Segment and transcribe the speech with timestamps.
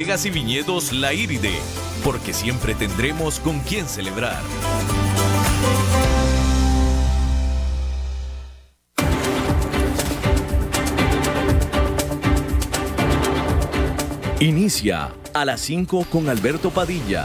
[0.00, 1.58] Vegas y Viñedos La Iride,
[2.04, 4.40] porque siempre tendremos con quién celebrar.
[14.38, 17.24] Inicia a las 5 con Alberto Padilla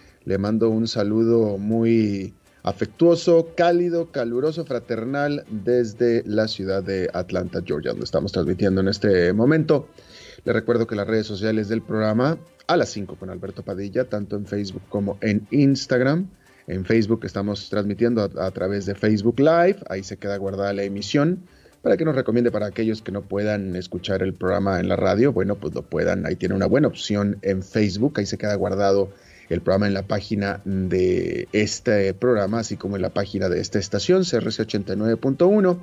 [0.25, 7.91] le mando un saludo muy afectuoso, cálido, caluroso, fraternal desde la ciudad de Atlanta, Georgia,
[7.91, 9.87] donde estamos transmitiendo en este momento.
[10.43, 14.35] Le recuerdo que las redes sociales del programa a las 5 con Alberto Padilla, tanto
[14.35, 16.29] en Facebook como en Instagram.
[16.67, 20.83] En Facebook estamos transmitiendo a, a, través de Facebook Live, ahí se queda guardada la
[20.83, 21.43] emisión
[21.81, 25.33] para que nos recomiende para aquellos que no puedan escuchar el programa en la radio,
[25.33, 29.11] bueno, pues lo puedan, ahí tiene una buena opción en Facebook, ahí se queda guardado
[29.51, 33.79] el programa en la página de este programa, así como en la página de esta
[33.79, 35.77] estación, CRC89.1.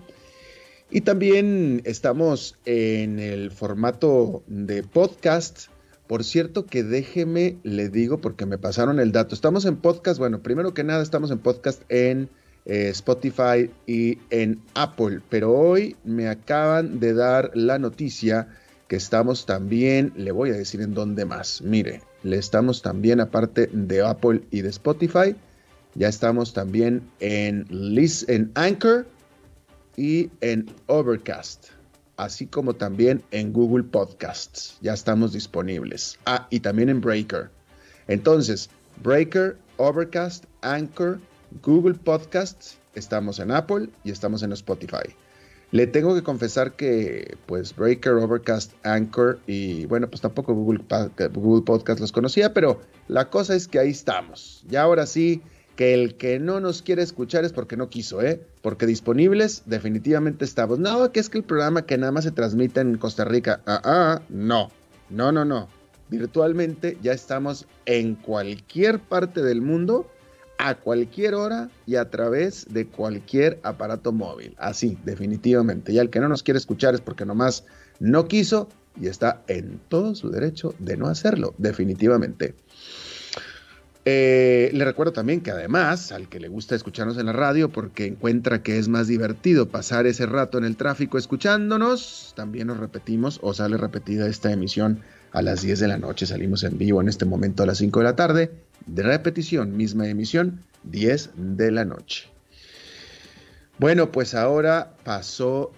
[0.90, 5.66] Y también estamos en el formato de podcast.
[6.06, 9.34] Por cierto que déjeme, le digo, porque me pasaron el dato.
[9.34, 12.30] Estamos en podcast, bueno, primero que nada estamos en podcast en
[12.64, 18.48] eh, Spotify y en Apple, pero hoy me acaban de dar la noticia
[18.88, 21.60] que estamos también, le voy a decir en dónde más.
[21.60, 25.34] Mire, le estamos también, aparte de Apple y de Spotify,
[25.94, 29.06] ya estamos también en, List, Anchor
[29.96, 31.68] y en Overcast,
[32.16, 34.78] así como también en Google Podcasts.
[34.80, 36.18] Ya estamos disponibles.
[36.26, 37.50] Ah, y también en Breaker.
[38.06, 38.70] Entonces,
[39.02, 41.18] Breaker, Overcast, Anchor,
[41.62, 45.14] Google Podcasts, estamos en Apple y estamos en Spotify.
[45.70, 50.82] Le tengo que confesar que pues Breaker, Overcast, Anchor y bueno, pues tampoco Google,
[51.62, 54.64] Podcast los conocía, pero la cosa es que ahí estamos.
[54.70, 55.42] Y ahora sí,
[55.76, 58.40] que el que no nos quiere escuchar es porque no quiso, ¿eh?
[58.62, 60.78] Porque disponibles definitivamente estamos.
[60.78, 63.60] No, que es que el programa que nada más se transmite en Costa Rica.
[63.66, 64.70] Ah, ah, no.
[65.10, 65.68] No, no, no.
[66.08, 70.10] Virtualmente ya estamos en cualquier parte del mundo
[70.58, 74.54] a cualquier hora y a través de cualquier aparato móvil.
[74.58, 75.92] Así, definitivamente.
[75.92, 77.64] Y al que no nos quiere escuchar es porque nomás
[78.00, 78.68] no quiso
[79.00, 82.54] y está en todo su derecho de no hacerlo, definitivamente.
[84.04, 88.06] Eh, le recuerdo también que además, al que le gusta escucharnos en la radio porque
[88.06, 93.38] encuentra que es más divertido pasar ese rato en el tráfico escuchándonos, también nos repetimos
[93.42, 95.02] o sale repetida esta emisión
[95.32, 96.26] a las 10 de la noche.
[96.26, 98.50] Salimos en vivo en este momento a las 5 de la tarde
[98.86, 102.28] de repetición, misma emisión, 10 de la noche.
[103.78, 105.72] Bueno, pues ahora pasó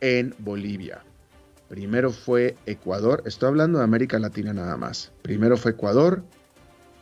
[0.00, 1.02] en Bolivia.
[1.68, 5.12] Primero fue Ecuador, estoy hablando de América Latina nada más.
[5.22, 6.22] Primero fue Ecuador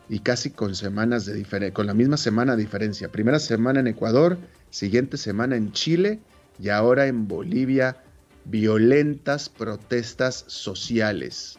[0.09, 3.11] y casi con semanas de diferencia, con la misma semana de diferencia.
[3.11, 4.39] Primera semana en Ecuador,
[4.71, 6.21] siguiente semana en Chile
[6.59, 7.99] y ahora en Bolivia,
[8.47, 11.59] violentas protestas sociales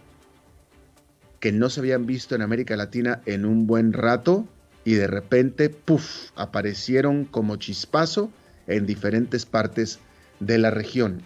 [1.46, 4.48] que no se habían visto en América Latina en un buen rato
[4.84, 8.32] y de repente, puff, aparecieron como chispazo
[8.66, 10.00] en diferentes partes
[10.40, 11.22] de la región.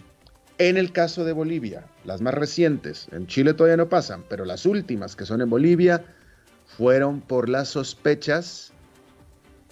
[0.58, 4.66] En el caso de Bolivia, las más recientes, en Chile todavía no pasan, pero las
[4.66, 6.04] últimas que son en Bolivia
[6.66, 8.74] fueron por las sospechas,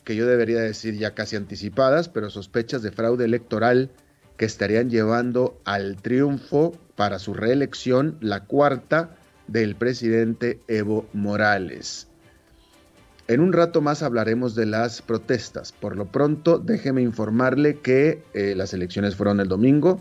[0.02, 3.90] que yo debería decir ya casi anticipadas, pero sospechas de fraude electoral
[4.38, 9.17] que estarían llevando al triunfo para su reelección, la cuarta,
[9.48, 12.06] del presidente Evo Morales.
[13.26, 15.72] En un rato más hablaremos de las protestas.
[15.72, 20.00] Por lo pronto, déjeme informarle que eh, las elecciones fueron el domingo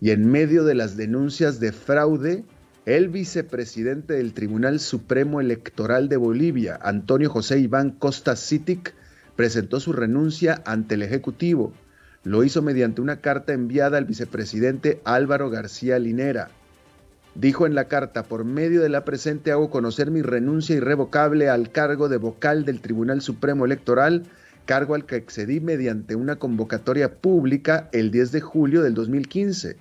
[0.00, 2.44] y en medio de las denuncias de fraude,
[2.86, 8.94] el vicepresidente del Tribunal Supremo Electoral de Bolivia, Antonio José Iván Costa Citic,
[9.34, 11.72] presentó su renuncia ante el Ejecutivo.
[12.22, 16.50] Lo hizo mediante una carta enviada al vicepresidente Álvaro García Linera.
[17.34, 21.70] Dijo en la carta, por medio de la presente hago conocer mi renuncia irrevocable al
[21.70, 24.24] cargo de vocal del Tribunal Supremo Electoral,
[24.66, 29.76] cargo al que accedí mediante una convocatoria pública el 10 de julio del 2015.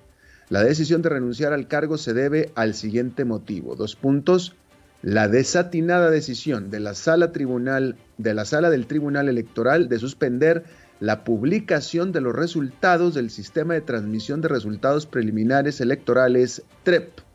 [0.49, 3.75] La decisión de renunciar al cargo se debe al siguiente motivo.
[3.75, 4.55] Dos puntos.
[5.01, 10.63] La desatinada decisión de la sala tribunal de la sala del Tribunal Electoral de suspender
[10.99, 17.26] la publicación de los resultados del sistema de transmisión de resultados preliminares electorales TREP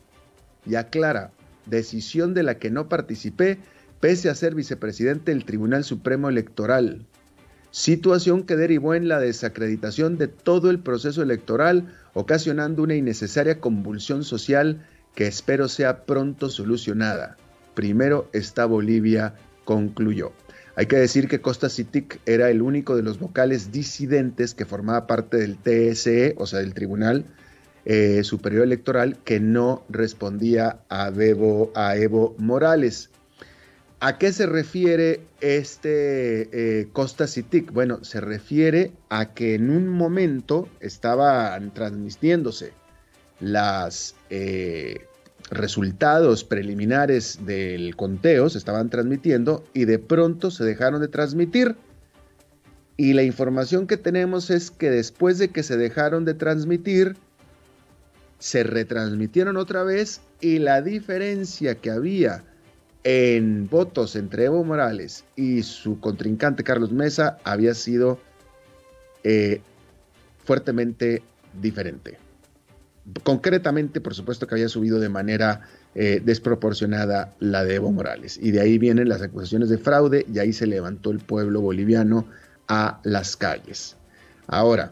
[0.65, 1.31] y aclara,
[1.65, 3.59] decisión de la que no participé,
[3.99, 7.05] pese a ser vicepresidente del Tribunal Supremo Electoral.
[7.71, 14.23] Situación que derivó en la desacreditación de todo el proceso electoral, ocasionando una innecesaria convulsión
[14.23, 17.37] social que espero sea pronto solucionada.
[17.73, 20.33] Primero está Bolivia, concluyó.
[20.75, 25.07] Hay que decir que Costa Citic era el único de los vocales disidentes que formaba
[25.07, 27.25] parte del TSE, o sea, del Tribunal
[27.85, 31.11] eh, Superior Electoral, que no respondía a,
[31.75, 33.09] a Evo Morales.
[33.99, 36.49] ¿A qué se refiere este
[36.81, 37.71] eh, Costa Citic?
[37.71, 42.73] Bueno, se refiere a que en un momento estaban transmitiéndose
[43.39, 45.05] las eh,
[45.49, 51.75] resultados preliminares del conteo se estaban transmitiendo y de pronto se dejaron de transmitir.
[52.95, 57.17] Y la información que tenemos es que después de que se dejaron de transmitir,
[58.43, 62.43] se retransmitieron otra vez y la diferencia que había
[63.05, 68.19] en votos entre Evo Morales y su contrincante Carlos Mesa había sido
[69.23, 69.61] eh,
[70.43, 71.23] fuertemente
[71.61, 72.17] diferente.
[73.23, 75.61] Concretamente, por supuesto que había subido de manera
[75.95, 78.37] eh, desproporcionada la de Evo Morales.
[78.41, 82.27] Y de ahí vienen las acusaciones de fraude y ahí se levantó el pueblo boliviano
[82.67, 83.95] a las calles.
[84.47, 84.91] Ahora,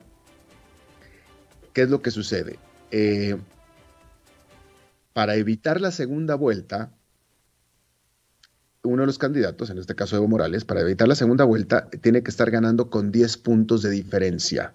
[1.73, 2.57] ¿qué es lo que sucede?
[2.91, 3.37] Eh,
[5.13, 6.91] para evitar la segunda vuelta,
[8.83, 12.23] uno de los candidatos, en este caso Evo Morales, para evitar la segunda vuelta, tiene
[12.23, 14.73] que estar ganando con 10 puntos de diferencia.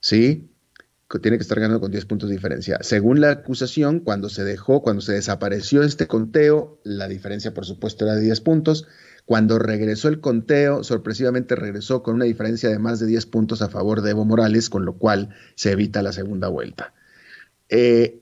[0.00, 0.48] ¿Sí?
[1.20, 2.78] tiene que estar ganando con 10 puntos de diferencia.
[2.80, 8.04] Según la acusación, cuando se dejó, cuando se desapareció este conteo, la diferencia por supuesto
[8.04, 8.86] era de 10 puntos.
[9.24, 13.68] Cuando regresó el conteo, sorpresivamente regresó con una diferencia de más de 10 puntos a
[13.68, 16.92] favor de Evo Morales, con lo cual se evita la segunda vuelta.
[17.68, 18.20] Eh,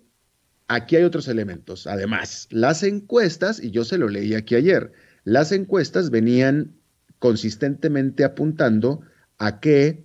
[0.69, 1.87] aquí hay otros elementos.
[1.87, 4.93] Además, las encuestas, y yo se lo leí aquí ayer,
[5.25, 6.77] las encuestas venían
[7.19, 9.01] consistentemente apuntando
[9.39, 10.05] a que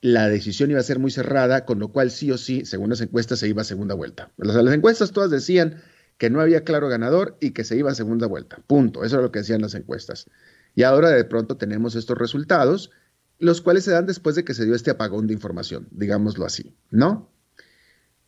[0.00, 3.00] la decisión iba a ser muy cerrada, con lo cual sí o sí, según las
[3.00, 4.32] encuestas, se iba a segunda vuelta.
[4.36, 5.80] las encuestas todas decían
[6.22, 8.62] que no había claro ganador y que se iba a segunda vuelta.
[8.68, 9.02] Punto.
[9.02, 10.30] Eso es lo que decían las encuestas.
[10.76, 12.92] Y ahora de pronto tenemos estos resultados,
[13.40, 16.76] los cuales se dan después de que se dio este apagón de información, digámoslo así,
[16.92, 17.28] ¿no?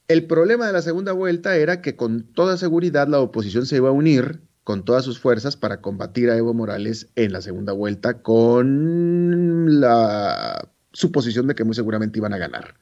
[0.09, 3.91] El problema de la segunda vuelta era que con toda seguridad la oposición se iba
[3.91, 8.23] a unir con todas sus fuerzas para combatir a Evo Morales en la segunda vuelta
[8.23, 12.75] con la suposición de que muy seguramente iban a ganar.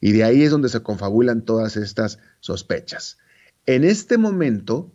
[0.00, 3.18] Y de ahí es donde se confabulan todas estas sospechas.
[3.66, 4.92] En este momento,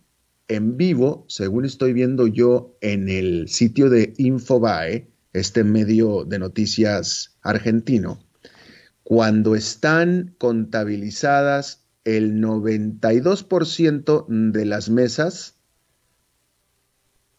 [0.47, 7.35] en vivo, según estoy viendo yo en el sitio de Infobae, este medio de noticias
[7.41, 8.23] argentino,
[9.03, 15.55] cuando están contabilizadas el 92% de las mesas,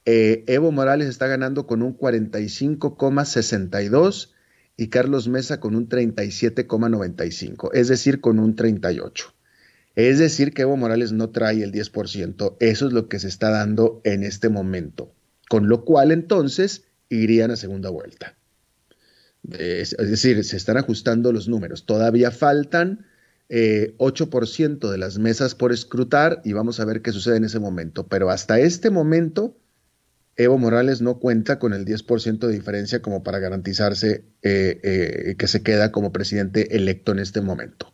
[0.04, 4.32] eh, Evo Morales está ganando con un 45,62
[4.76, 9.32] y Carlos Mesa con un 37,95, es decir, con un 38.
[9.96, 13.50] Es decir, que Evo Morales no trae el 10%, eso es lo que se está
[13.50, 15.12] dando en este momento,
[15.48, 18.36] con lo cual entonces irían a segunda vuelta.
[19.58, 23.06] Es, decir, se están ajustando los números, todavía faltan
[23.48, 27.58] 8% eh, de las mesas por escrutar y vamos a ver qué sucede en ese
[27.58, 29.56] momento, pero hasta este momento
[30.36, 35.48] Evo Morales no cuenta con el 10% de diferencia como para garantizarse eh, eh, que
[35.48, 37.92] se queda como presidente electo en este momento.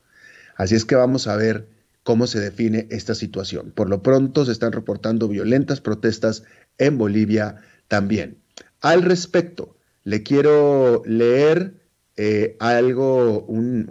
[0.56, 1.75] Así es que vamos a ver
[2.06, 3.72] cómo se define esta situación.
[3.72, 6.44] Por lo pronto se están reportando violentas protestas
[6.78, 7.56] en Bolivia
[7.88, 8.38] también.
[8.80, 11.74] Al respecto, le quiero leer
[12.16, 13.88] eh, algo, un,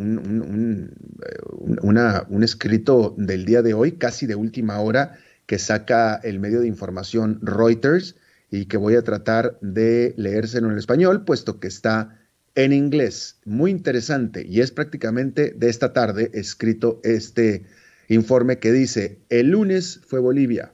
[1.83, 6.67] un escrito del día de hoy, casi de última hora, que saca el medio de
[6.67, 8.15] información Reuters
[8.49, 12.17] y que voy a tratar de leérselo en español, puesto que está
[12.55, 13.41] en inglés.
[13.43, 17.65] Muy interesante y es prácticamente de esta tarde escrito este
[18.07, 20.73] informe que dice, el lunes fue Bolivia.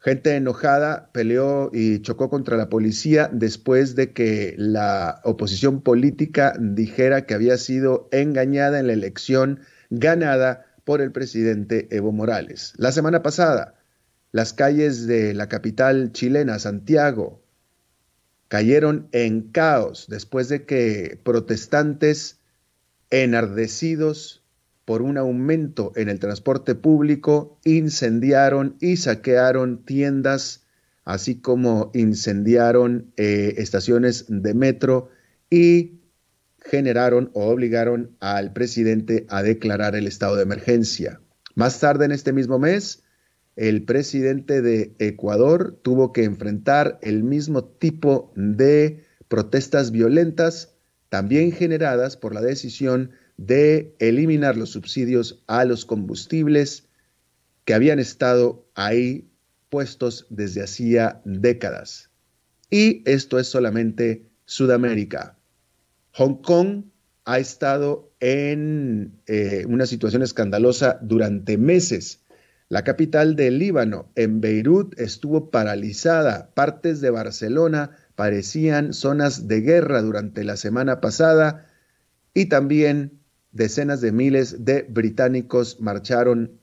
[0.00, 7.26] Gente enojada peleó y chocó contra la policía después de que la oposición política dijera
[7.26, 9.60] que había sido engañada en la elección
[9.90, 12.74] ganada por el presidente Evo Morales.
[12.76, 13.74] La semana pasada,
[14.30, 17.42] las calles de la capital chilena, Santiago,
[18.48, 22.38] cayeron en caos después de que protestantes
[23.10, 24.37] enardecidos
[24.88, 30.64] por un aumento en el transporte público incendiaron y saquearon tiendas,
[31.04, 35.10] así como incendiaron eh, estaciones de metro
[35.50, 36.00] y
[36.60, 41.20] generaron o obligaron al presidente a declarar el estado de emergencia.
[41.54, 43.02] Más tarde en este mismo mes,
[43.56, 50.76] el presidente de Ecuador tuvo que enfrentar el mismo tipo de protestas violentas,
[51.10, 56.88] también generadas por la decisión de eliminar los subsidios a los combustibles
[57.64, 59.30] que habían estado ahí
[59.70, 62.10] puestos desde hacía décadas.
[62.70, 65.38] Y esto es solamente Sudamérica.
[66.12, 66.84] Hong Kong
[67.24, 72.24] ha estado en eh, una situación escandalosa durante meses.
[72.68, 76.50] La capital del Líbano, en Beirut, estuvo paralizada.
[76.54, 81.66] Partes de Barcelona parecían zonas de guerra durante la semana pasada
[82.34, 83.18] y también
[83.52, 86.60] decenas de miles de británicos marcharon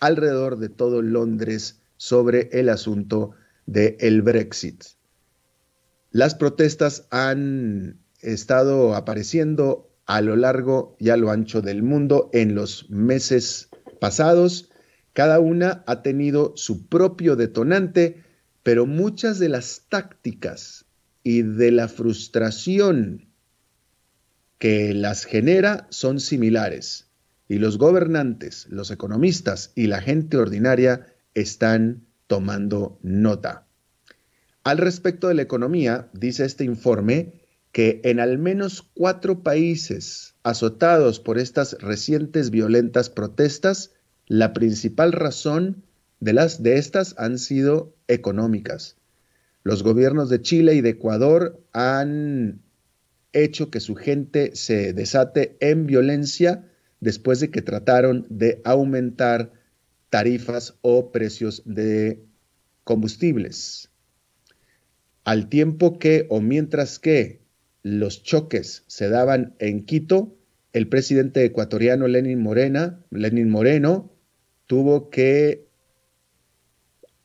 [0.00, 3.32] alrededor de todo Londres sobre el asunto
[3.66, 4.84] del Brexit.
[6.10, 12.54] Las protestas han estado apareciendo a lo largo y a lo ancho del mundo en
[12.54, 13.68] los meses
[14.00, 14.70] pasados.
[15.12, 18.24] Cada una ha tenido su propio detonante,
[18.62, 20.86] pero muchas de las tácticas
[21.22, 23.27] y de la frustración
[24.58, 27.06] que las genera son similares.
[27.48, 33.66] Y los gobernantes, los economistas y la gente ordinaria están tomando nota.
[34.64, 37.32] Al respecto de la economía, dice este informe
[37.72, 43.92] que en al menos cuatro países azotados por estas recientes violentas protestas,
[44.26, 45.84] la principal razón
[46.20, 48.96] de las de estas han sido económicas.
[49.62, 52.60] Los gobiernos de Chile y de Ecuador han
[53.32, 56.68] hecho que su gente se desate en violencia
[57.00, 59.52] después de que trataron de aumentar
[60.10, 62.24] tarifas o precios de
[62.84, 63.90] combustibles.
[65.24, 67.42] Al tiempo que o mientras que
[67.82, 70.36] los choques se daban en Quito,
[70.72, 74.12] el presidente ecuatoriano Lenin, Moreno
[74.66, 75.68] tuvo que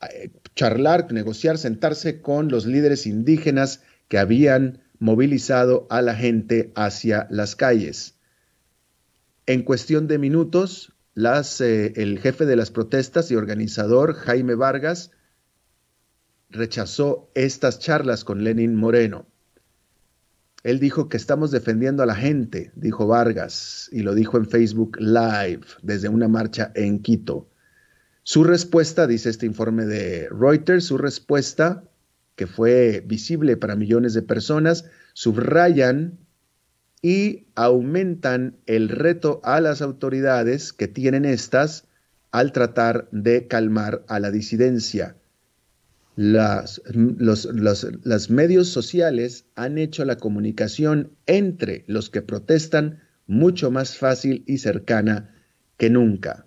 [0.02, 7.26] eh, charlar, negociar, sentarse con los líderes indígenas que habían movilizado a la gente hacia
[7.28, 8.14] las calles.
[9.44, 15.10] En cuestión de minutos, eh, el jefe de las protestas y organizador, Jaime Vargas,
[16.48, 19.26] rechazó estas charlas con Lenin Moreno.
[20.62, 24.96] Él dijo que estamos defendiendo a la gente, dijo Vargas, y lo dijo en Facebook
[24.98, 27.50] Live desde una marcha en Quito.
[28.22, 31.84] Su respuesta, dice este informe de Reuters, su respuesta,
[32.36, 36.18] que fue visible para millones de personas, subrayan
[37.02, 41.86] y aumentan el reto a las autoridades que tienen estas
[42.30, 45.16] al tratar de calmar a la disidencia.
[46.16, 54.42] Las, los, medios sociales han hecho la comunicación entre los que protestan mucho más fácil
[54.46, 55.34] y cercana
[55.76, 56.46] que nunca.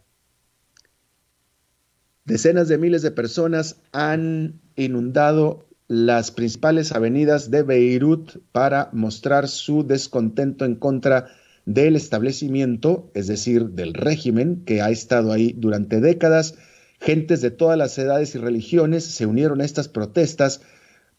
[2.25, 9.85] Decenas de miles de personas han inundado las principales avenidas de Beirut para mostrar su
[9.85, 11.27] descontento en contra
[11.65, 16.55] del establecimiento, es decir, del régimen que ha estado ahí durante décadas.
[16.99, 20.61] Gentes de todas las edades y religiones se unieron a estas protestas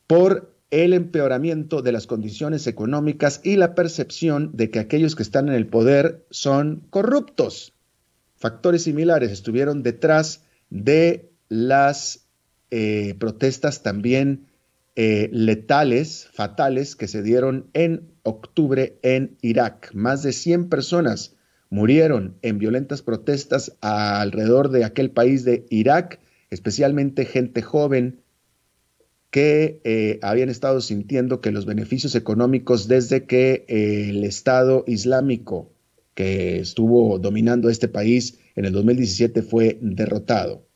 [0.06, 5.48] por el empeoramiento de las condiciones económicas y la percepción de que aquellos que están
[5.48, 7.72] en el poder son corruptos.
[8.36, 12.26] Factores similares estuvieron detrás de las
[12.70, 14.48] eh, protestas también
[15.00, 19.92] eh, letales, fatales, que se dieron en octubre en Irak.
[19.94, 21.36] Más de 100 personas
[21.70, 26.18] murieron en violentas protestas alrededor de aquel país de Irak,
[26.50, 28.22] especialmente gente joven
[29.30, 35.70] que eh, habían estado sintiendo que los beneficios económicos desde que eh, el Estado Islámico
[36.14, 40.66] que estuvo dominando este país en el 2017 fue derrotado.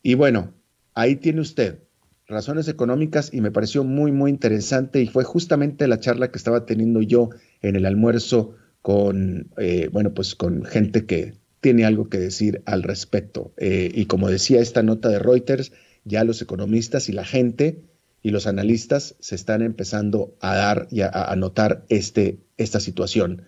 [0.00, 0.54] Y bueno,
[0.94, 1.89] ahí tiene usted
[2.30, 6.64] razones económicas y me pareció muy, muy interesante y fue justamente la charla que estaba
[6.64, 7.30] teniendo yo
[7.62, 12.82] en el almuerzo con, eh, bueno, pues con gente que tiene algo que decir al
[12.82, 13.52] respecto.
[13.58, 15.72] Eh, y como decía esta nota de Reuters,
[16.04, 17.82] ya los economistas y la gente
[18.22, 23.42] y los analistas se están empezando a dar y a, notar este, esta situación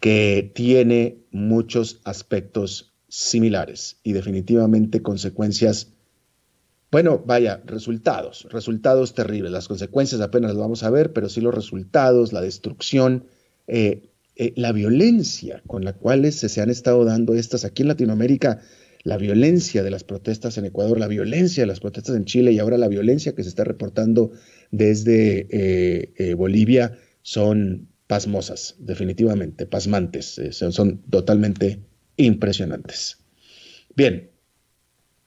[0.00, 5.92] que tiene muchos aspectos similares y definitivamente consecuencias
[6.96, 9.52] bueno, vaya, resultados, resultados terribles.
[9.52, 13.26] Las consecuencias apenas las vamos a ver, pero sí los resultados, la destrucción,
[13.66, 18.62] eh, eh, la violencia con la cual se, han estado dando estas aquí en Latinoamérica,
[19.02, 22.60] la violencia de las protestas en Ecuador, la violencia de las protestas en Chile y
[22.60, 24.32] ahora la violencia que se está reportando
[24.70, 31.78] desde eh, Bolivia son pasmosas, definitivamente, pasmantes, son totalmente
[32.16, 33.18] impresionantes.
[33.94, 34.30] Bien,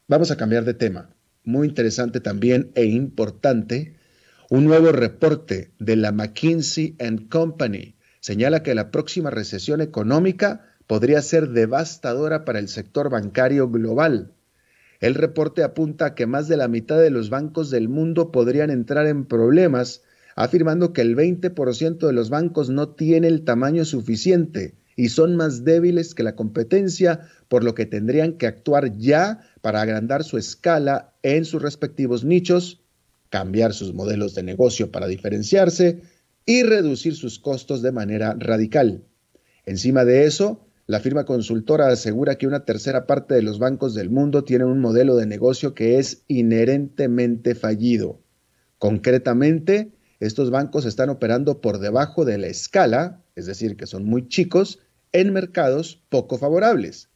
[0.09, 1.15] Vamos a cambiar de tema.
[1.43, 3.95] Muy interesante también e importante,
[4.49, 6.95] un nuevo reporte de la McKinsey⁇
[7.29, 14.33] Company señala que la próxima recesión económica podría ser devastadora para el sector bancario global.
[14.99, 18.69] El reporte apunta a que más de la mitad de los bancos del mundo podrían
[18.69, 20.01] entrar en problemas,
[20.35, 25.63] afirmando que el 20% de los bancos no tiene el tamaño suficiente y son más
[25.63, 31.13] débiles que la competencia, por lo que tendrían que actuar ya para agrandar su escala
[31.23, 32.81] en sus respectivos nichos,
[33.29, 36.01] cambiar sus modelos de negocio para diferenciarse
[36.45, 39.05] y reducir sus costos de manera radical.
[39.65, 44.09] Encima de eso, la firma consultora asegura que una tercera parte de los bancos del
[44.09, 48.19] mundo tienen un modelo de negocio que es inherentemente fallido.
[48.77, 54.27] Concretamente, estos bancos están operando por debajo de la escala, es decir, que son muy
[54.27, 54.79] chicos,
[55.11, 57.09] en mercados poco favorables.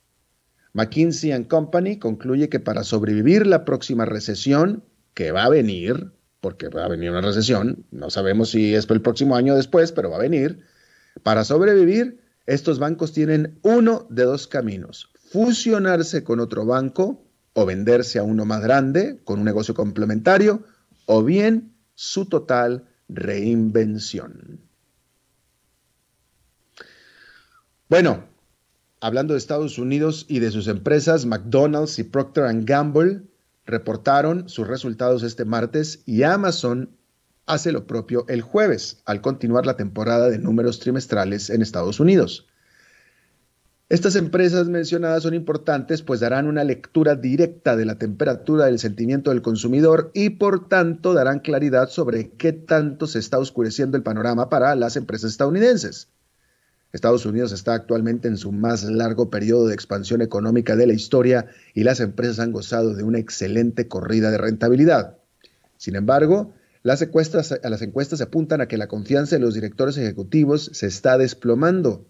[0.73, 4.83] McKinsey Company concluye que para sobrevivir la próxima recesión,
[5.13, 9.01] que va a venir, porque va a venir una recesión, no sabemos si es el
[9.01, 10.61] próximo año o después, pero va a venir,
[11.21, 17.23] para sobrevivir estos bancos tienen uno de dos caminos, fusionarse con otro banco
[17.53, 20.63] o venderse a uno más grande con un negocio complementario
[21.05, 24.59] o bien su total reinvención.
[27.93, 28.23] Bueno,
[29.01, 33.21] hablando de Estados Unidos y de sus empresas, McDonald's y Procter⁇ Gamble
[33.67, 36.89] reportaron sus resultados este martes y Amazon
[37.45, 42.47] hace lo propio el jueves, al continuar la temporada de números trimestrales en Estados Unidos.
[43.89, 49.29] Estas empresas mencionadas son importantes pues darán una lectura directa de la temperatura del sentimiento
[49.29, 54.49] del consumidor y por tanto darán claridad sobre qué tanto se está oscureciendo el panorama
[54.49, 56.07] para las empresas estadounidenses.
[56.93, 61.47] Estados Unidos está actualmente en su más largo periodo de expansión económica de la historia
[61.73, 65.17] y las empresas han gozado de una excelente corrida de rentabilidad.
[65.77, 70.69] Sin embargo, las encuestas, las encuestas apuntan a que la confianza de los directores ejecutivos
[70.71, 72.05] se está desplomando.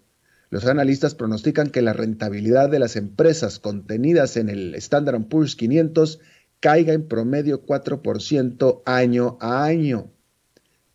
[0.50, 6.20] Los analistas pronostican que la rentabilidad de las empresas contenidas en el Standard Poor's 500
[6.60, 10.12] caiga en promedio 4% año a año.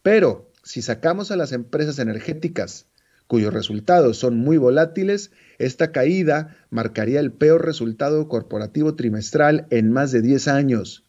[0.03, 2.85] Pero si sacamos a las empresas energéticas,
[3.29, 10.11] cuyos resultados son muy volátiles, esta caída marcaría el peor resultado corporativo trimestral en más
[10.11, 11.05] de 10 años.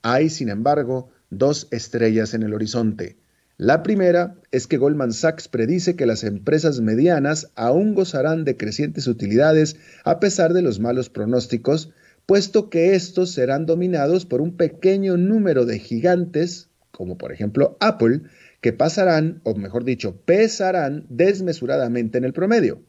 [0.00, 3.18] Hay, sin embargo, dos estrellas en el horizonte.
[3.58, 9.06] La primera es que Goldman Sachs predice que las empresas medianas aún gozarán de crecientes
[9.06, 11.90] utilidades a pesar de los malos pronósticos,
[12.24, 18.22] puesto que estos serán dominados por un pequeño número de gigantes, como por ejemplo Apple,
[18.66, 22.82] que pasarán, o mejor dicho, pesarán desmesuradamente en el promedio.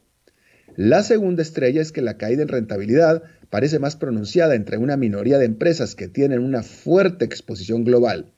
[0.74, 5.38] La segunda estrella es que la caída en rentabilidad parece más pronunciada entre una minoría
[5.38, 8.32] de empresas que tienen una fuerte exposición global.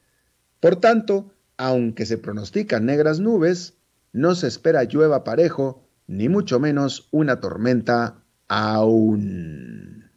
[0.61, 3.72] Por tanto, aunque se pronostican negras nubes,
[4.12, 10.11] no se espera llueva parejo, ni mucho menos una tormenta aún.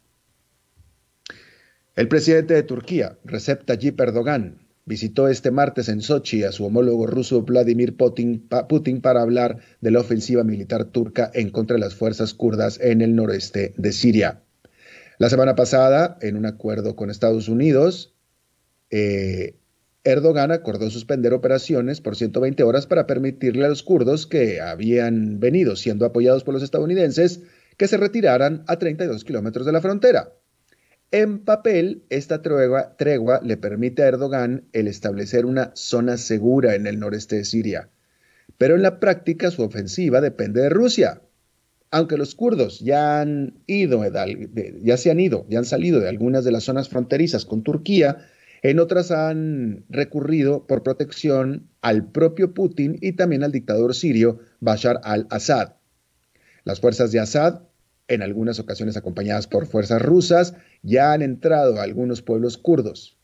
[1.96, 7.06] El presidente de Turquía, Recep Tayyip Erdogan, visitó este martes en Sochi a su homólogo
[7.06, 12.34] ruso Vladimir Putin, para hablar de la ofensiva militar turca en contra de las fuerzas
[12.34, 14.42] kurdas en el noreste de Siria.
[15.18, 18.14] La semana pasada, en un acuerdo con Estados Unidos,
[18.90, 19.56] eh,
[20.04, 25.76] Erdogan acordó suspender operaciones por 120 horas para permitirle a los kurdos que habían venido
[25.76, 27.40] siendo apoyados por los estadounidenses
[27.78, 30.32] que se retiraran a 32 kilómetros de la frontera.
[31.10, 36.98] En papel, esta tregua, le permite a Erdogan el establecer una zona segura en el
[36.98, 37.88] noreste de Siria.
[38.58, 41.22] Pero en la práctica su ofensiva depende de Rusia,
[41.90, 44.02] aunque los kurdos ya han ido,
[44.82, 48.18] ya se han ido, ya han salido de algunas de las zonas fronterizas con Turquía,
[48.62, 55.00] en otras han recurrido por protección al propio Putin y también al dictador sirio Bashar
[55.04, 55.74] al-Assad.
[56.64, 57.60] Las fuerzas de Assad,
[58.08, 63.16] en algunas ocasiones acompañadas por fuerzas rusas, ya han entrado a algunos pueblos kurdos.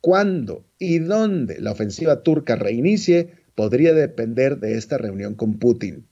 [0.00, 6.06] ¿Cuándo y dónde la ofensiva turca reinicie podría depender de esta reunión con Putin?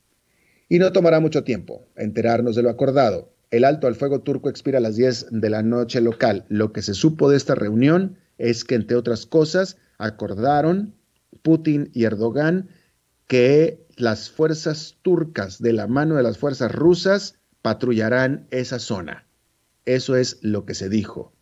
[0.68, 3.32] Y no tomará mucho tiempo enterarnos de lo acordado.
[3.50, 6.44] El alto al fuego turco expira a las 10 de la noche local.
[6.48, 10.94] Lo que se supo de esta reunión es que, entre otras cosas, acordaron
[11.42, 12.68] Putin y Erdogan
[13.26, 19.26] que las fuerzas turcas de la mano de las fuerzas rusas patrullarán esa zona.
[19.84, 21.32] Eso es lo que se dijo.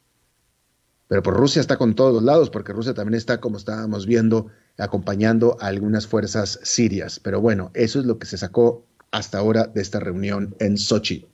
[1.08, 4.48] Pero por Rusia está con todos los lados, porque Rusia también está, como estábamos viendo,
[4.76, 7.20] acompañando a algunas fuerzas sirias.
[7.20, 11.26] Pero bueno, eso es lo que se sacó hasta ahora de esta reunión en Sochi.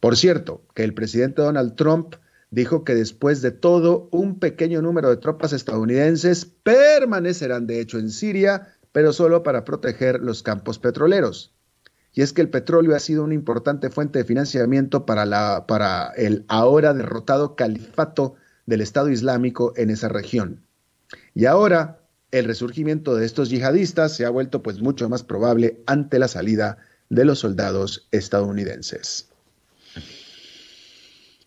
[0.00, 2.16] Por cierto, que el presidente Donald Trump
[2.50, 8.10] dijo que después de todo, un pequeño número de tropas estadounidenses permanecerán de hecho en
[8.10, 11.54] Siria, pero solo para proteger los campos petroleros.
[12.14, 16.12] Y es que el petróleo ha sido una importante fuente de financiamiento para, la, para
[16.16, 20.60] el ahora derrotado califato del Estado Islámico en esa región.
[21.34, 22.00] Y ahora
[22.30, 26.78] el resurgimiento de estos yihadistas se ha vuelto pues mucho más probable ante la salida
[27.10, 29.28] de los soldados estadounidenses.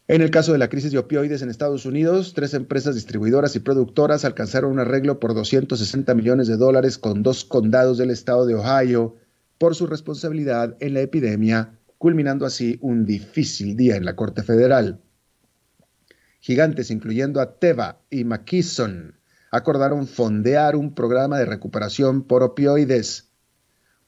[0.10, 3.60] En el caso de la crisis de opioides en Estados Unidos, tres empresas distribuidoras y
[3.60, 8.56] productoras alcanzaron un arreglo por 260 millones de dólares con dos condados del estado de
[8.56, 9.16] Ohio
[9.58, 15.02] por su responsabilidad en la epidemia, culminando así un difícil día en la Corte Federal.
[16.40, 19.16] Gigantes, incluyendo a Teva y McKesson,
[19.52, 23.32] acordaron fondear un programa de recuperación por opioides.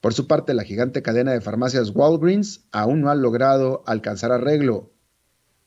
[0.00, 4.92] Por su parte, la gigante cadena de farmacias Walgreens aún no ha logrado alcanzar arreglo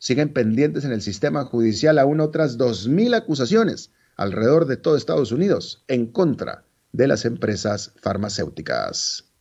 [0.04, 5.86] siguen pendientes en el sistema judicial aún otras 2.000 acusaciones alrededor de todo Estados Unidos
[5.88, 9.33] en contra de las empresas farmacéuticas.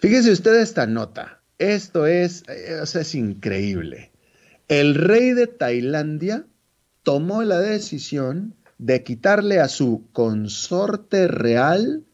[0.00, 1.42] Fíjese usted esta nota.
[1.58, 4.12] Esto es, eh, es increíble.
[4.66, 6.46] El rey de Tailandia
[7.02, 12.06] tomó la decisión de quitarle a su consorte real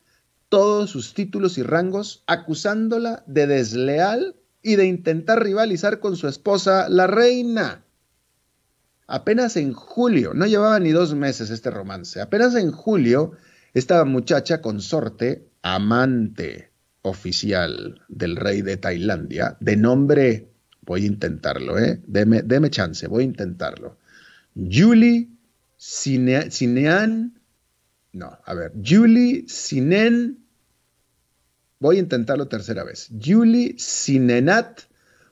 [0.48, 6.88] todos sus títulos y rangos, acusándola de desleal y de intentar rivalizar con su esposa,
[6.88, 7.84] la reina.
[9.06, 13.32] Apenas en julio, no llevaba ni dos meses este romance, apenas en julio,
[13.74, 16.72] esta muchacha consorte, amante
[17.08, 20.48] oficial del rey de Tailandia, de nombre,
[20.82, 22.00] voy a intentarlo, ¿eh?
[22.06, 23.98] Deme, chance, voy a intentarlo.
[24.54, 25.28] Julie
[25.76, 27.38] Sinean,
[28.12, 30.46] no, a ver, Julie Sinen
[31.78, 33.08] Voy a intentarlo tercera vez.
[33.10, 34.84] Yuli Sinenat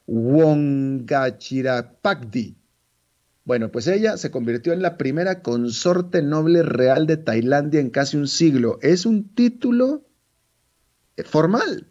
[0.07, 2.59] Wongachirapakdi.
[3.47, 8.19] Bueno, pues ella se convirtió en la primera consorte noble real de Tailandia en casi
[8.19, 8.79] un siglo.
[8.83, 10.07] Es un título
[11.25, 11.87] formal.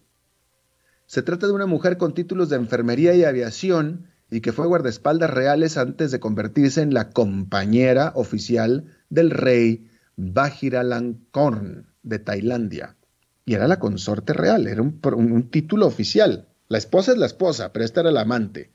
[1.06, 5.30] Se trata de una mujer con títulos de enfermería y aviación y que fue guardaespaldas
[5.30, 12.96] reales antes de convertirse en la compañera oficial del rey Vajiralongkorn de Tailandia
[13.46, 16.48] y era la consorte real, era un, título oficial.
[16.70, 18.72] La esposa es la esposa, pero esta era la amante.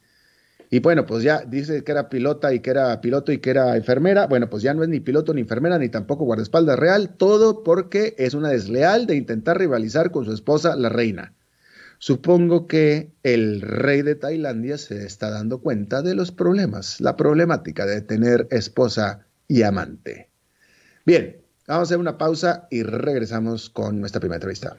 [0.70, 3.76] Y bueno, pues ya dice que era pilota y que era piloto y que era
[3.76, 4.26] enfermera.
[4.26, 8.14] Bueno, pues ya no es ni piloto ni enfermera ni tampoco guardaespaldas real, todo porque
[8.18, 11.32] es una desleal de intentar rivalizar con su esposa, la reina.
[11.98, 17.86] Supongo que el rey de Tailandia se está dando cuenta de los problemas, la problemática
[17.86, 20.28] de tener esposa y amante.
[21.04, 24.78] Bien, Vamos a hacer una pausa y regresamos con nuestra primera entrevista.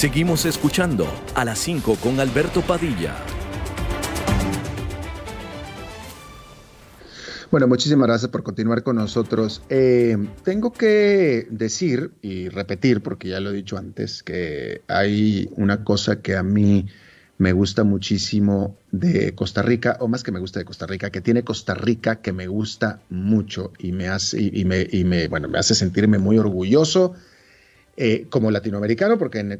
[0.00, 3.14] Seguimos escuchando a las 5 con Alberto Padilla.
[7.50, 9.60] Bueno, muchísimas gracias por continuar con nosotros.
[9.68, 15.84] Eh, tengo que decir y repetir, porque ya lo he dicho antes, que hay una
[15.84, 16.86] cosa que a mí
[17.36, 21.20] me gusta muchísimo de Costa Rica, o más que me gusta de Costa Rica, que
[21.20, 25.46] tiene Costa Rica que me gusta mucho y me hace, y me, y me, bueno,
[25.48, 27.16] me hace sentirme muy orgulloso
[28.02, 29.52] eh, como latinoamericano, porque en,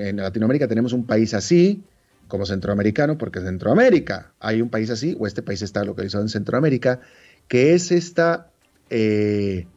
[0.00, 1.84] en, Latinoamérica tenemos un país así,
[2.26, 6.28] como centroamericano, porque en Centroamérica hay un país así, o este país está localizado en
[6.28, 6.98] Centroamérica,
[7.46, 8.50] que es esta,
[8.90, 9.68] eh,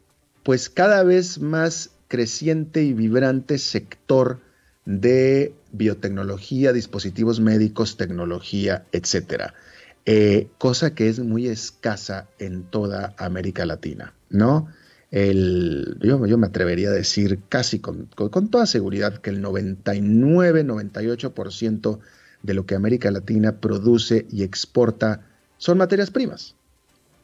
[0.41, 4.39] pues cada vez más creciente y vibrante sector
[4.85, 9.53] de biotecnología, dispositivos médicos, tecnología, etcétera.
[10.07, 14.67] Eh, cosa que es muy escasa en toda América Latina, ¿no?
[15.11, 21.99] El, yo, yo, me atrevería a decir casi con, con, toda seguridad que el 99-98%
[22.43, 25.25] de lo que América Latina produce y exporta
[25.57, 26.55] son materias primas.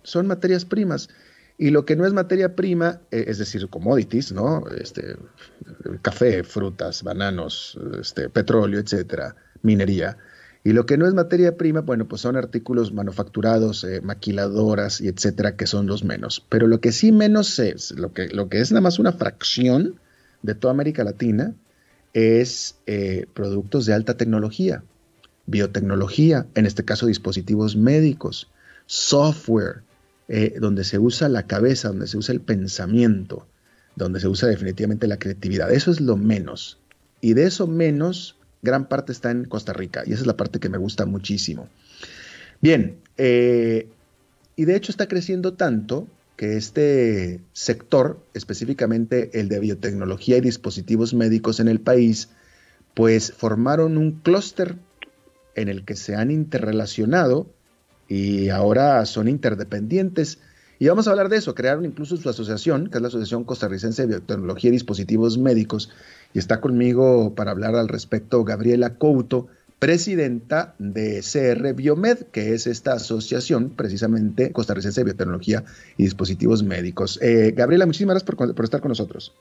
[0.03, 1.09] Son materias primas.
[1.57, 4.65] Y lo que no es materia prima, eh, es decir, commodities, ¿no?
[4.77, 5.15] Este,
[6.01, 10.17] café, frutas, bananos, este, petróleo, etcétera, minería.
[10.65, 15.07] Y lo que no es materia prima, bueno, pues son artículos manufacturados, eh, maquiladoras y
[15.07, 16.43] etcétera, que son los menos.
[16.49, 19.99] Pero lo que sí menos es, lo que, lo que es nada más una fracción
[20.41, 21.53] de toda América Latina,
[22.13, 24.83] es eh, productos de alta tecnología,
[25.45, 28.49] biotecnología, en este caso dispositivos médicos,
[28.87, 29.83] software,
[30.29, 33.45] eh, donde se usa la cabeza, donde se usa el pensamiento,
[33.95, 35.71] donde se usa definitivamente la creatividad.
[35.71, 36.79] Eso es lo menos.
[37.21, 40.03] Y de eso menos, gran parte está en Costa Rica.
[40.05, 41.69] Y esa es la parte que me gusta muchísimo.
[42.61, 43.89] Bien, eh,
[44.55, 51.13] y de hecho está creciendo tanto que este sector, específicamente el de biotecnología y dispositivos
[51.13, 52.29] médicos en el país,
[52.93, 54.77] pues formaron un clúster
[55.55, 57.47] en el que se han interrelacionado
[58.07, 60.39] y ahora son interdependientes.
[60.77, 61.55] Y vamos a hablar de eso.
[61.55, 65.89] Crearon incluso su asociación, que es la Asociación Costarricense de Biotecnología y Dispositivos Médicos.
[66.35, 69.47] Y está conmigo para hablar al respecto Gabriela Couto,
[69.79, 75.63] presidenta de CR Biomed, que es esta asociación precisamente costarricense de biotecnología
[75.95, 77.21] y dispositivos médicos.
[77.21, 79.33] Eh, Gabriela, muchísimas gracias por, por estar con nosotros.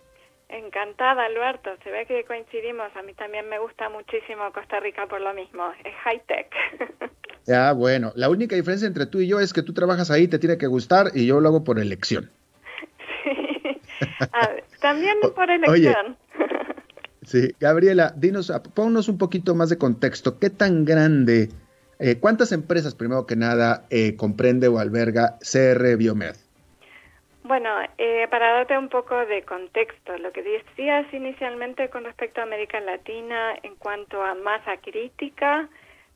[0.48, 1.70] Encantada, Alberto.
[1.82, 2.94] Se ve que coincidimos.
[2.94, 5.72] A mí también me gusta muchísimo Costa Rica por lo mismo.
[5.84, 6.46] Es high tech.
[7.44, 8.12] Ya, bueno.
[8.14, 10.68] La única diferencia entre tú y yo es que tú trabajas ahí, te tiene que
[10.68, 12.30] gustar y yo lo hago por elección.
[13.24, 14.10] Sí.
[14.80, 16.16] también por elección.
[17.24, 20.38] Sí, Gabriela, dinos, ponnos un poquito más de contexto.
[20.38, 21.48] ¿Qué tan grande,
[21.98, 26.36] eh, cuántas empresas, primero que nada, eh, comprende o alberga CR Biomed?
[27.42, 32.44] Bueno, eh, para darte un poco de contexto, lo que decías inicialmente con respecto a
[32.44, 35.68] América Latina en cuanto a masa crítica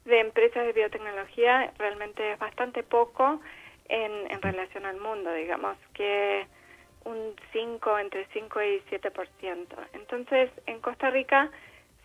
[0.06, 3.40] de empresas de biotecnología, realmente es bastante poco
[3.90, 6.46] en relación al mundo, digamos que
[7.04, 9.66] un 5, entre 5 y 7%.
[9.94, 11.50] Entonces, en Costa Rica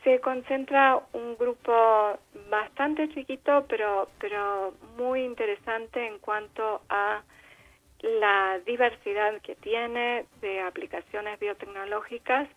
[0.04, 7.22] se concentra un grupo bastante chiquito, pero, pero muy interesante en cuanto a
[8.02, 12.50] la diversidad que tiene de aplicaciones biotecnológicas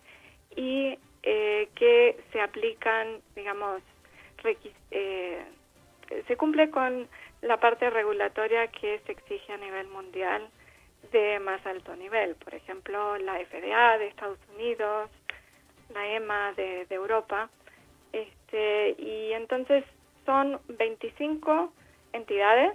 [0.55, 3.81] y eh, que se aplican, digamos,
[4.91, 5.41] eh,
[6.27, 7.07] se cumple con
[7.41, 10.49] la parte regulatoria que se exige a nivel mundial
[11.11, 12.35] de más alto nivel.
[12.35, 15.09] Por ejemplo, la FDA de Estados Unidos,
[15.93, 17.49] la EMA de, de Europa.
[18.11, 19.83] Este, y entonces
[20.25, 21.71] son 25
[22.13, 22.73] entidades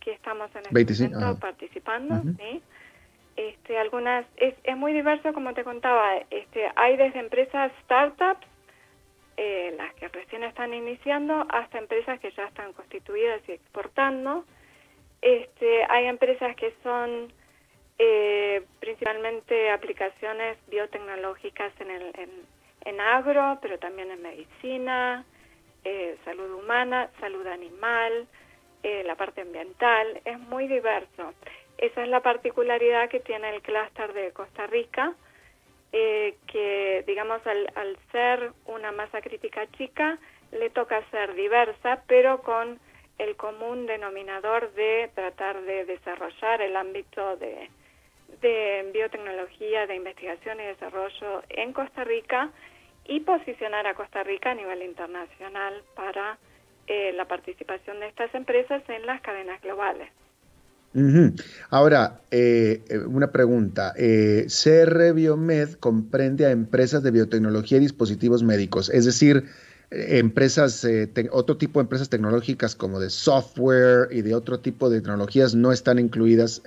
[0.00, 2.22] que estamos en este momento participando,
[3.36, 8.46] Este, algunas es, es muy diverso como te contaba, este, hay desde empresas startups,
[9.36, 14.44] eh, las que recién están iniciando, hasta empresas que ya están constituidas y exportando.
[15.20, 17.32] Este, hay empresas que son
[17.98, 22.12] eh, principalmente aplicaciones biotecnológicas en, el,
[22.84, 25.24] en, agro, pero también en medicina,
[25.84, 28.26] eh, salud humana, salud animal,
[28.82, 31.34] eh, la parte ambiental, es muy diverso.
[31.78, 35.14] Esa es la particularidad que tiene el clúster de Costa Rica,
[35.92, 40.18] eh, que digamos al, al ser una masa crítica chica,
[40.52, 42.78] le toca ser diversa, pero con
[43.18, 47.68] el común denominador de tratar de desarrollar el ámbito de,
[48.40, 52.50] de biotecnología, de investigación y desarrollo en Costa Rica
[53.06, 56.38] y posicionar a Costa Rica a nivel internacional para
[56.86, 60.08] eh, la participación de estas empresas en las cadenas globales.
[61.70, 63.94] Ahora, eh, eh, una pregunta.
[63.96, 69.44] CR Biomed comprende a empresas de biotecnología y dispositivos médicos, es decir,
[69.94, 70.86] empresas,
[71.30, 75.72] otro tipo de empresas tecnológicas como de software y de otro tipo de tecnologías no
[75.72, 76.62] están incluidas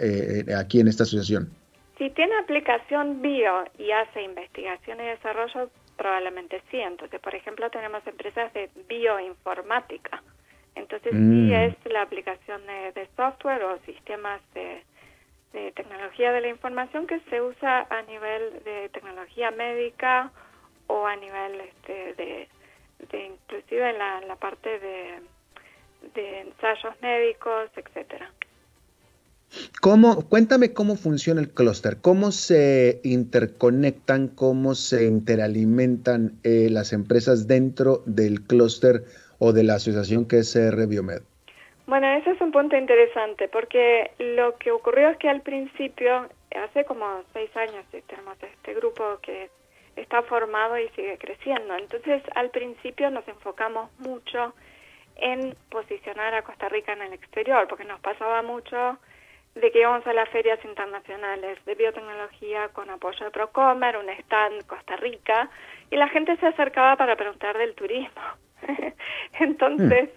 [0.58, 1.50] aquí en esta asociación.
[1.98, 6.78] Si tiene aplicación bio y hace investigación y desarrollo, Probablemente sí.
[6.80, 10.22] Entonces, por ejemplo, tenemos empresas de bioinformática.
[10.76, 11.54] Entonces, sí mm.
[11.54, 14.84] es la aplicación de, software o sistemas de,
[15.74, 20.32] tecnología de la información que se usa a nivel de tecnología médica
[20.86, 22.48] o a nivel este, de,
[23.12, 25.21] de inclusive en la, parte de,
[26.13, 28.31] de ensayos médicos, etcétera.
[29.81, 37.47] ¿Cómo, cuéntame cómo funciona el clúster, cómo se interconectan, cómo se interalimentan eh, las empresas
[37.47, 39.03] dentro del clúster
[39.39, 41.21] o de la asociación que es CR Biomed.
[41.86, 46.83] Bueno, ese es un punto interesante porque lo que ocurrió es que al principio, hace
[46.86, 49.49] como seis años, tenemos este grupo que
[49.97, 51.75] está formado y sigue creciendo.
[51.75, 54.53] Entonces, al principio nos enfocamos mucho
[55.15, 58.97] en posicionar a Costa Rica en el exterior, porque nos pasaba mucho
[59.55, 64.65] de que íbamos a las ferias internacionales de biotecnología con apoyo de Procomer, un stand
[64.67, 65.49] Costa Rica,
[65.89, 68.21] y la gente se acercaba para preguntar del turismo.
[69.39, 70.10] Entonces,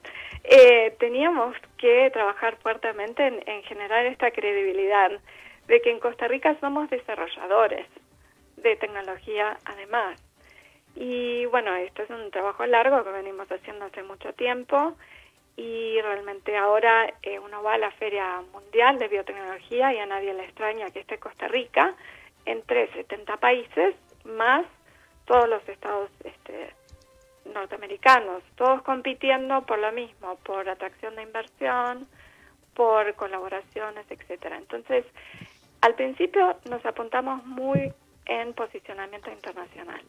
[0.45, 5.11] eh, teníamos que trabajar fuertemente en, en generar esta credibilidad
[5.69, 7.87] de que en Costa Rica somos desarrolladores
[8.63, 10.21] de tecnología además.
[10.97, 14.97] Y bueno, esto es un trabajo largo que venimos haciendo hace mucho tiempo
[15.57, 20.35] y realmente ahora eh, uno va a la Feria Mundial de Biotecnología y a nadie
[20.35, 21.95] le extraña que esté Costa Rica
[22.45, 23.95] entre 70 países
[24.25, 24.65] más
[25.27, 26.75] todos los estados este,
[27.53, 32.09] norteamericanos, todos compitiendo por lo mismo, por atracción de inversión,
[32.75, 34.57] por colaboraciones, etcétera.
[34.57, 35.05] Entonces,
[35.83, 37.93] al principio nos apuntamos muy
[38.31, 40.01] en posicionamiento internacional.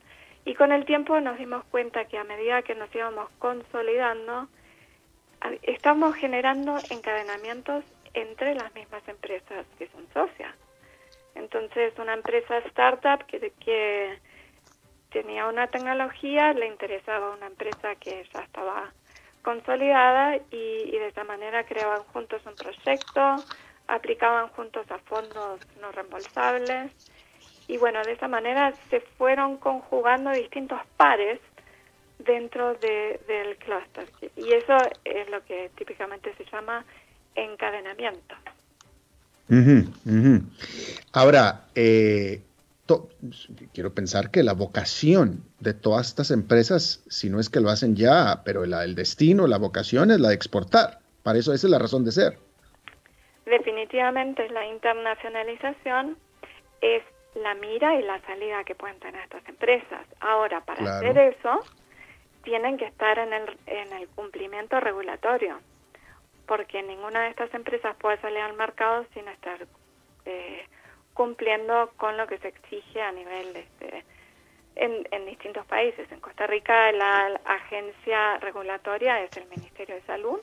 [0.45, 4.47] Y con el tiempo nos dimos cuenta que a medida que nos íbamos consolidando,
[5.63, 10.55] estamos generando encadenamientos entre las mismas empresas que son socias.
[11.33, 14.19] Entonces, una empresa startup que,
[15.09, 18.93] tenía una tecnología le interesaba una empresa que ya estaba
[19.41, 23.35] consolidada y, y de esa manera creaban juntos un proyecto,
[23.87, 26.93] aplicaban juntos a fondos no reembolsables
[27.71, 31.39] y bueno, de esa manera se fueron conjugando distintos pares
[32.19, 34.09] dentro del clúster.
[34.35, 36.83] Y eso es lo que típicamente se llama
[37.33, 38.35] encadenamiento.
[41.13, 42.41] Ahora, eh,
[43.73, 47.95] quiero pensar que la vocación de todas estas empresas, si no es que lo hacen
[47.95, 50.99] ya, pero el destino, la vocación es la de exportar.
[51.23, 52.37] Para eso esa es la razón de ser.
[53.45, 56.17] Definitivamente la internacionalización
[56.81, 57.03] es
[57.35, 60.05] la mira y la salida que pueden tener estas empresas.
[60.19, 61.59] Ahora, para hacer eso,
[62.43, 65.59] tienen que estar en el, en el cumplimiento regulatorio,
[66.45, 69.65] porque ninguna de estas empresas puede salir al mercado sin estar
[70.25, 70.65] eh,
[71.13, 74.03] cumpliendo con lo que se exige a nivel este,
[74.75, 76.11] en, en distintos países.
[76.11, 80.39] En Costa Rica la agencia regulatoria es el Ministerio de Salud,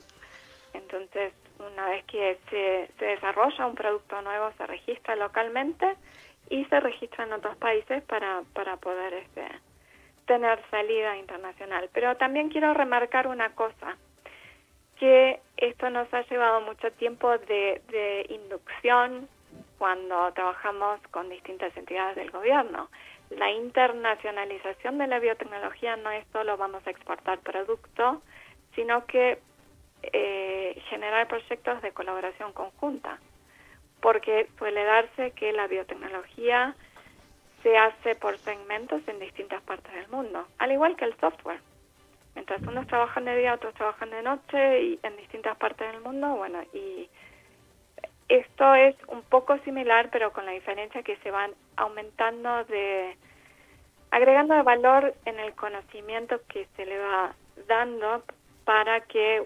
[0.73, 5.97] entonces una vez que se, se desarrolla un producto nuevo se registra localmente
[6.49, 9.45] y se registra en otros países para, para poder este,
[10.25, 11.89] tener salida internacional.
[11.93, 13.97] Pero también quiero remarcar una cosa,
[14.97, 19.29] que esto nos ha llevado mucho tiempo de, de inducción
[19.77, 22.89] cuando trabajamos con distintas entidades del gobierno.
[23.29, 28.21] La internacionalización de la biotecnología no es solo vamos a exportar producto,
[28.75, 29.39] sino que
[30.01, 33.19] eh, generar proyectos de colaboración conjunta
[34.01, 36.75] porque suele darse que la biotecnología
[37.63, 41.59] se hace por segmentos en distintas partes del mundo, al igual que el software.
[42.35, 46.35] Mientras unos trabajan de día, otros trabajan de noche y en distintas partes del mundo,
[46.35, 47.09] bueno, y
[48.29, 53.17] esto es un poco similar, pero con la diferencia que se van aumentando de,
[54.11, 57.33] agregando de valor en el conocimiento que se le va
[57.67, 58.23] dando
[58.63, 59.43] para que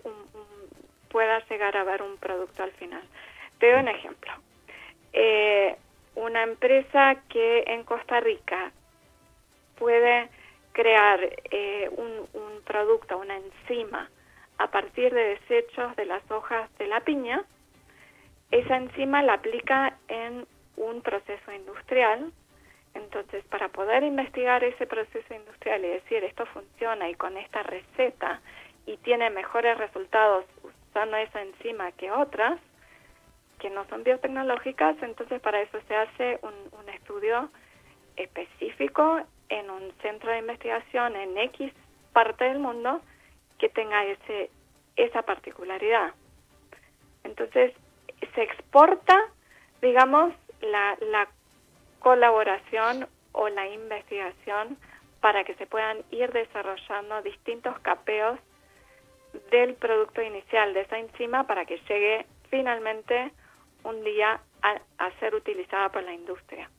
[1.09, 3.03] pueda llegar a ver un producto al final.
[3.59, 4.31] Te doy un ejemplo.
[5.13, 5.75] Eh,
[6.15, 8.71] una empresa que en Costa Rica
[9.77, 10.29] puede
[10.71, 11.19] crear
[11.51, 14.09] eh, un, un producto, una enzima,
[14.57, 17.43] a partir de desechos de las hojas de la piña,
[18.51, 20.45] esa enzima la aplica en
[20.77, 22.32] un proceso industrial.
[22.93, 28.41] Entonces, para poder investigar ese proceso industrial y decir esto funciona y con esta receta
[28.86, 32.59] y tiene mejores resultados usando esa enzima que otras,
[33.64, 36.53] que no son biotecnológicas, entonces para eso se hace un,
[36.89, 37.49] estudio
[38.18, 41.72] específico en un centro de investigación en X
[42.11, 43.01] parte del mundo
[43.57, 44.51] que tenga ese
[44.97, 46.14] esa particularidad.
[47.24, 47.74] Entonces
[48.36, 49.18] se exporta,
[49.82, 51.30] digamos, la, la
[51.99, 54.78] colaboración o la investigación
[55.22, 58.38] para que se puedan ir desarrollando distintos capeos
[59.51, 63.32] del producto inicial de esa enzima para que llegue finalmente
[63.84, 66.69] un día a, ser utilizada por la industria.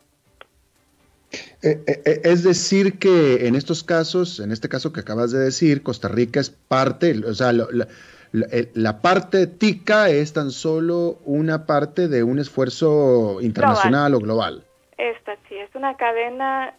[1.62, 5.38] Eh, eh, eh, es decir que en estos casos, en este caso que acabas de
[5.38, 12.08] decir, Costa Rica es parte, o sea, la, parte tica es tan solo una parte
[12.08, 14.64] de un esfuerzo internacional o global.
[14.96, 16.74] Esta sí, es una cadena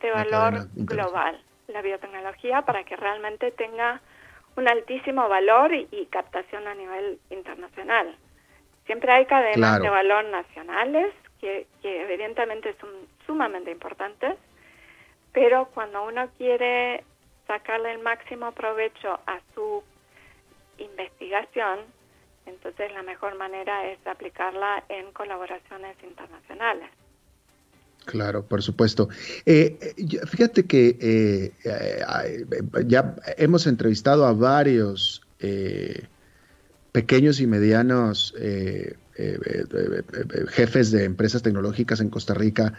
[0.00, 4.00] de valor global, la biotecnología, para que realmente tenga
[4.56, 8.16] un altísimo valor y, captación a nivel internacional.
[8.86, 12.90] Siempre hay cadenas de valor nacionales que, evidentemente son
[13.26, 14.36] sumamente importantes,
[15.32, 17.04] pero cuando uno quiere
[17.46, 19.82] sacarle el máximo provecho a su
[20.78, 21.80] investigación,
[22.46, 26.88] entonces la mejor manera es aplicarla en colaboraciones internacionales.
[28.04, 29.08] Claro, por supuesto.
[29.44, 29.94] Eh,
[30.28, 32.04] fíjate que eh, eh,
[32.86, 35.22] ya hemos entrevistado a varios
[36.96, 38.34] pequeños y medianos
[40.48, 42.72] jefes de empresas tecnológicas en Costa Rica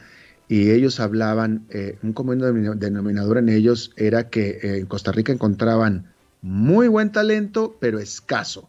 [0.48, 1.68] y ellos hablaban,
[2.02, 2.40] un común
[2.80, 6.08] denominador en ellos era que en Costa Rica encontraban
[6.42, 8.68] muy buen talento, pero escaso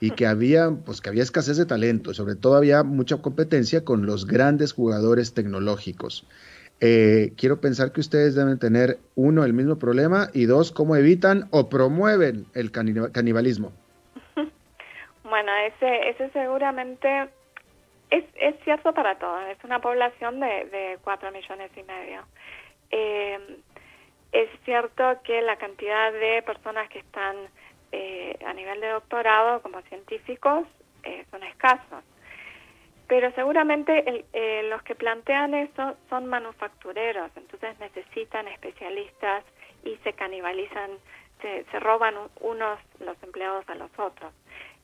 [0.00, 4.06] y que había, pues que había escasez de talento, sobre todo había mucha competencia con
[4.06, 6.26] los grandes jugadores tecnológicos.
[6.80, 11.46] Eh, quiero pensar que ustedes deben tener, uno, el mismo problema y dos, cómo evitan
[11.50, 13.74] o promueven el canibalismo.
[15.28, 17.28] Bueno, ese, ese seguramente
[18.10, 19.44] es, es cierto para todos.
[19.48, 22.24] Es una población de, de 4 millones y medio.
[22.90, 23.58] Eh,
[24.32, 27.36] es cierto que la cantidad de personas que están
[27.92, 30.66] eh, a nivel de doctorado como científicos
[31.02, 32.04] eh, son escasos.
[33.06, 34.26] Pero seguramente
[34.68, 39.44] los que plantean eso son manufactureros, entonces necesitan especialistas
[39.82, 40.90] y se canibalizan,
[41.40, 44.30] se, se roban unos los empleados a los otros.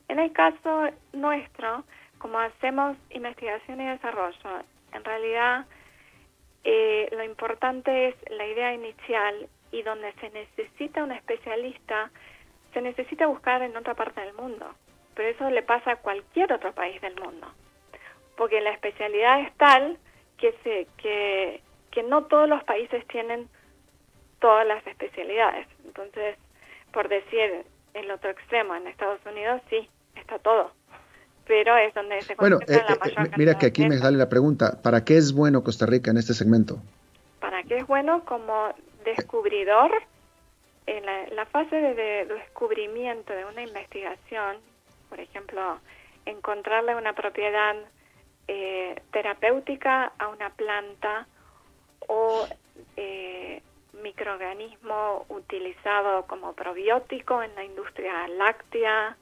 [0.07, 1.83] En el caso nuestro,
[2.17, 5.65] como hacemos investigación y desarrollo, en realidad
[7.11, 12.11] lo importante es la idea inicial y donde se necesita un especialista
[12.75, 14.75] se necesita buscar en otra parte del mundo,
[15.15, 17.47] pero eso le pasa a cualquier otro país del mundo,
[18.35, 19.97] porque la especialidad es tal
[20.37, 23.47] que, se, que, que no todos los países tienen
[24.39, 25.67] todas las especialidades.
[25.85, 26.37] Entonces,
[26.91, 30.71] por decir el otro extremo, en Estados Unidos sí, está todo,
[31.47, 34.17] pero es donde se bueno, eh, la eh, mayor eh, Mira que aquí me sale
[34.17, 36.79] la pregunta, ¿para qué es bueno Costa Rica en este segmento?
[37.39, 39.91] ¿Para qué es bueno como descubridor?
[40.87, 44.57] en la, fase de, descubrimiento de una investigación,
[45.09, 45.79] por ejemplo,
[46.25, 47.75] encontrarle una propiedad
[48.47, 51.27] eh, terapéutica a una planta
[52.07, 52.47] o
[52.97, 53.61] eh,
[54.03, 59.17] microorganismo utilizado como probiótico en la industria láctea.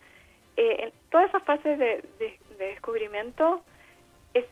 [0.55, 3.63] Eh, toda esa fase de, de, descubrimiento
[4.33, 4.45] es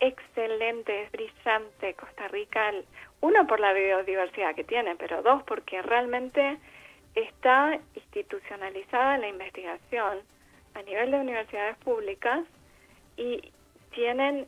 [0.00, 1.94] excelente, es brillante.
[1.94, 2.72] Costa Rica
[3.20, 6.58] uno por la biodiversidad que tiene, pero dos porque realmente
[7.14, 10.18] está institucionalizada la investigación
[10.74, 12.44] a nivel de universidades públicas
[13.16, 13.52] y
[13.92, 14.46] tienen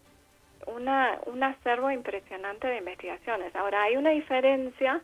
[0.67, 3.55] una, un acervo impresionante de investigaciones.
[3.57, 5.01] Ahora, hay una diferencia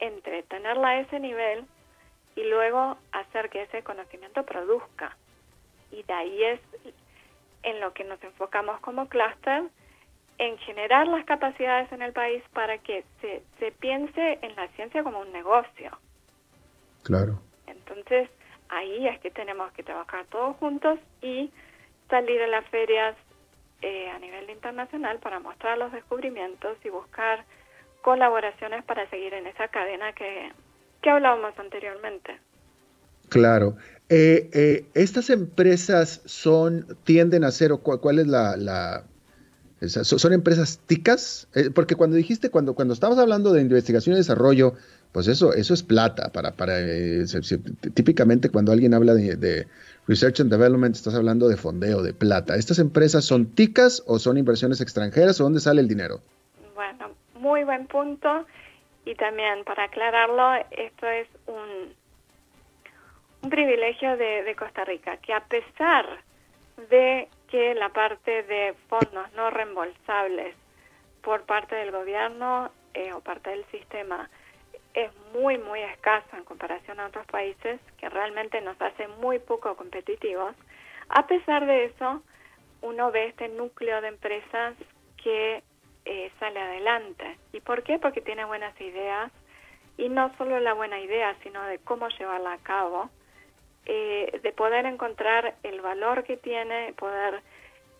[0.00, 1.64] entre tenerla a ese nivel
[2.34, 5.16] y luego hacer que ese conocimiento produzca.
[5.94, 6.60] Y de ahí es
[7.62, 9.64] en lo que nos enfocamos como clúster
[10.38, 15.02] en generar las capacidades en el país para que se, se piense en la ciencia
[15.02, 15.96] como un negocio.
[17.04, 17.40] Claro.
[17.66, 18.28] Entonces,
[18.68, 21.50] ahí es que tenemos que trabajar todos juntos y
[22.10, 23.16] salir a las ferias
[23.82, 27.44] eh, a nivel internacional para mostrar los descubrimientos y buscar
[28.02, 30.52] colaboraciones para seguir en esa cadena que,
[31.00, 32.38] que hablábamos anteriormente.
[33.28, 33.76] Claro.
[34.08, 39.04] Eh, eh, estas empresas son tienden a ser o cuál es la, la
[39.88, 44.74] son empresas ticas, eh, porque cuando dijiste, cuando, cuando estabas hablando de investigación y desarrollo,
[45.12, 46.30] pues eso, eso es plata.
[46.30, 47.24] Para, para, eh,
[47.94, 49.66] típicamente cuando alguien habla de,
[50.06, 52.56] Research and Development, estás hablando de fondeo, de plata.
[52.56, 56.20] ¿Estas empresas son ticas o son inversiones extranjeras o dónde sale el dinero?
[56.74, 58.44] Bueno, muy buen punto.
[59.06, 61.94] Y también, para aclararlo, esto es un,
[63.44, 66.06] un privilegio de Costa Rica, que a pesar
[66.88, 70.56] de que la parte de fondos no reembolsables
[71.20, 74.30] por parte del gobierno eh, o parte del sistema
[74.94, 79.76] es muy, muy escasa en comparación a otros países que realmente nos hace muy poco
[79.76, 80.54] competitivos.
[81.10, 82.22] A pesar de eso,
[82.80, 84.74] uno ve este núcleo de empresas
[85.22, 85.62] que
[86.06, 87.36] eh, sale adelante.
[87.52, 87.98] ¿Y por qué?
[87.98, 89.30] Porque tiene buenas ideas
[89.98, 93.10] y no solo la buena idea, sino de cómo llevarla a cabo
[93.86, 97.42] eh, de poder encontrar el valor que tiene, poder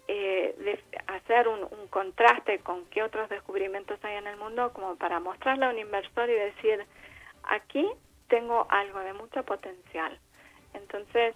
[0.08, 5.20] eh, hacer un, un, contraste con qué otros descubrimientos hay en el mundo como para
[5.20, 6.84] mostrarle a un inversor y decir,
[7.44, 7.88] aquí
[8.28, 10.18] tengo algo de mucho potencial.
[10.74, 11.34] Entonces,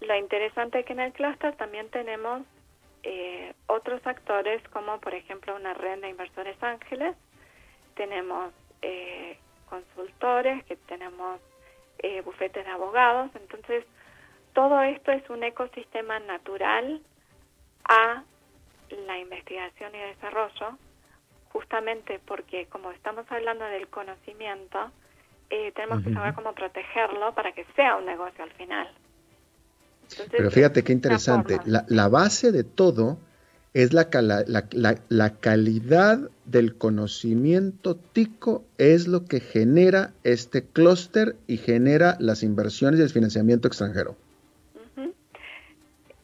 [0.00, 2.42] lo interesante es que en el clúster también tenemos
[3.04, 7.16] eh, otros actores como por ejemplo una red de inversores ángeles,
[7.94, 11.40] tenemos eh, consultores, que tenemos
[12.02, 13.84] eh, bufetes de abogados, entonces
[14.54, 17.00] todo esto es un ecosistema natural
[17.88, 18.22] a
[19.06, 20.78] la investigación y desarrollo,
[21.48, 24.90] justamente porque como estamos hablando del conocimiento,
[25.74, 28.88] tenemos que saber cómo protegerlo para que sea un negocio al final.
[30.30, 33.18] Pero fíjate qué interesante, la, base de todo
[33.74, 34.08] es la,
[35.08, 43.00] la, calidad del conocimiento tico, es lo que genera este clúster y genera las inversiones
[43.00, 44.14] y el financiamiento extranjero.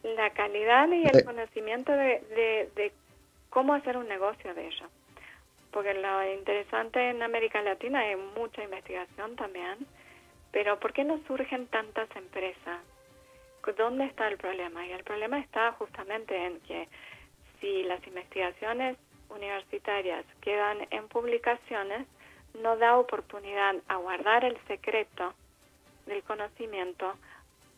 [0.03, 1.23] La calidad y el eh.
[1.23, 2.21] conocimiento de,
[2.75, 2.91] de
[3.49, 4.85] cómo hacer un negocio de ello.
[5.71, 9.77] Porque lo interesante en América Latina hay mucha investigación también,
[10.51, 12.79] pero ¿por qué no surgen tantas empresas?
[13.77, 14.85] ¿Dónde está el problema?
[14.87, 16.87] Y el problema está justamente en que
[17.59, 18.97] si las investigaciones
[19.29, 22.07] universitarias quedan en publicaciones,
[22.61, 25.33] no da oportunidad a guardar el secreto
[26.05, 27.13] del conocimiento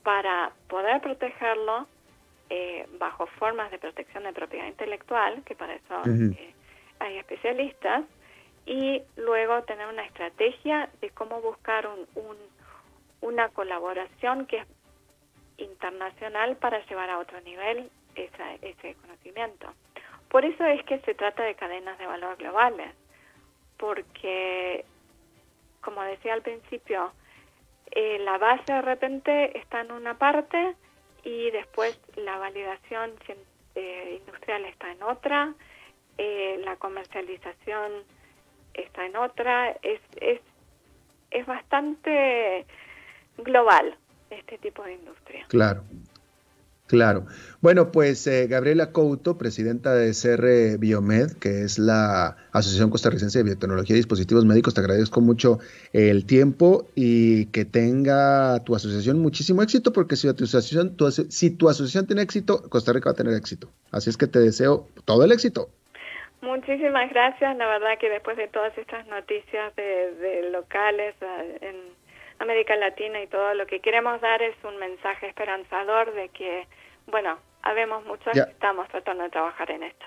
[0.03, 1.87] para poder protegerlo
[2.49, 6.53] eh, bajo formas de protección de propiedad intelectual, que para eso eh,
[6.99, 8.03] hay especialistas,
[8.65, 12.37] y luego tener una estrategia de cómo buscar un,
[13.21, 14.67] una colaboración que es
[15.57, 19.73] internacional para llevar a otro nivel ese conocimiento.
[20.29, 22.93] Por eso es que se trata de cadenas de valor globales,
[23.77, 24.85] porque,
[25.81, 27.11] como decía al principio,
[27.91, 30.75] eh, la base de repente está en una parte
[31.23, 33.11] y después la validación
[33.75, 35.53] eh, industrial está en otra,
[36.17, 37.91] eh, la comercialización
[38.73, 40.39] está en otra, es, es,
[41.31, 42.65] es bastante
[43.37, 43.97] global
[44.29, 45.45] este tipo de industria.
[45.49, 45.83] Claro.
[46.91, 47.25] Claro.
[47.61, 53.45] Bueno, pues eh, Gabriela Couto, presidenta de CR Biomed, que es la Asociación Costarricense de
[53.45, 55.59] Biotecnología y Dispositivos Médicos, te agradezco mucho
[55.93, 60.97] el tiempo y que tenga tu asociación muchísimo éxito, porque si tu asociación,
[61.29, 63.69] si tu asociación tiene éxito, Costa Rica va a tener éxito.
[63.91, 65.69] Así es que te deseo todo el éxito.
[66.41, 67.55] Muchísimas gracias.
[67.55, 71.15] La verdad que después de todas estas noticias de, de locales
[71.61, 71.75] en
[72.41, 76.67] América Latina y todo, lo que queremos dar es un mensaje esperanzador de que,
[77.05, 80.05] bueno, habemos muchos que estamos tratando de trabajar en esto.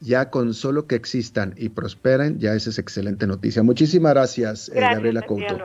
[0.00, 3.62] Ya con solo que existan y prosperen, ya esa es excelente noticia.
[3.62, 5.56] Muchísimas gracias, eh, Gabriela Couto.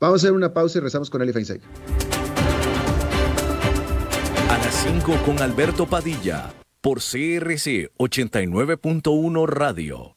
[0.00, 1.32] vamos a hacer una pausa y rezamos con Eli.
[4.48, 10.16] A las 5 con Alberto Padilla, por CRC 89.1 Radio.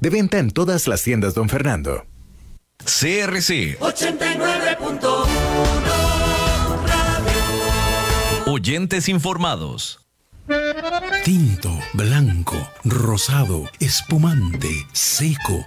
[0.00, 2.06] De venta en todas las tiendas, don Fernando.
[2.84, 5.26] CRC 89.1
[8.46, 10.00] Oyentes informados.
[11.24, 15.66] Tinto, blanco, rosado, espumante, seco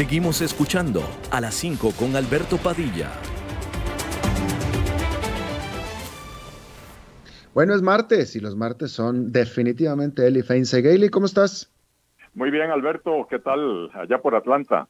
[0.00, 3.10] Seguimos escuchando a las 5 con Alberto Padilla.
[7.52, 10.80] Bueno, es martes y los martes son definitivamente Eli Feinse.
[10.80, 11.70] Gailey, ¿cómo estás?
[12.32, 13.26] Muy bien, Alberto.
[13.28, 14.88] ¿Qué tal allá por Atlanta?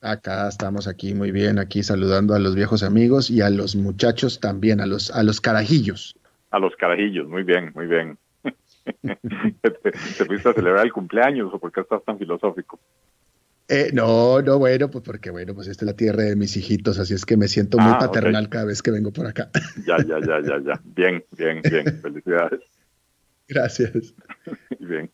[0.00, 4.40] Acá estamos aquí muy bien, aquí saludando a los viejos amigos y a los muchachos
[4.40, 6.16] también, a los, a los carajillos.
[6.50, 8.16] A los carajillos, muy bien, muy bien.
[9.02, 12.80] ¿Te, fuiste a celebrar el cumpleaños o por qué estás tan filosófico?
[13.68, 16.98] Eh, no, no, bueno, pues porque bueno, pues esta es la tierra de mis hijitos,
[16.98, 19.50] así es que me siento muy ah, paternal cada vez que vengo por acá.
[19.86, 20.80] Ya, ya, ya, ya, ya.
[20.84, 21.84] Bien, bien, bien.
[22.02, 22.60] Felicidades.
[23.48, 24.14] Gracias.
[24.78, 25.10] bien.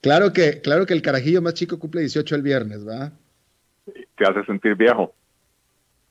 [0.00, 3.12] Claro que, claro que el carajillo más chico cumple 18 el viernes, ¿va?
[4.16, 5.14] Te hace sentir viejo.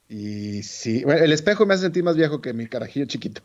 [0.09, 3.41] Y sí, bueno, el espejo me hace sentir más viejo que mi carajillo chiquito.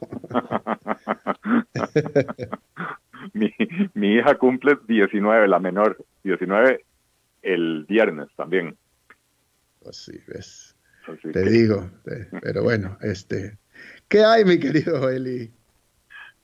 [3.32, 3.54] mi,
[3.94, 6.84] mi hija cumple 19, la menor, 19
[7.42, 8.76] el viernes también.
[9.82, 10.76] Pues sí, ves.
[11.32, 11.90] te digo,
[12.42, 13.58] pero bueno, este,
[14.08, 15.50] ¿qué hay, mi querido Eli?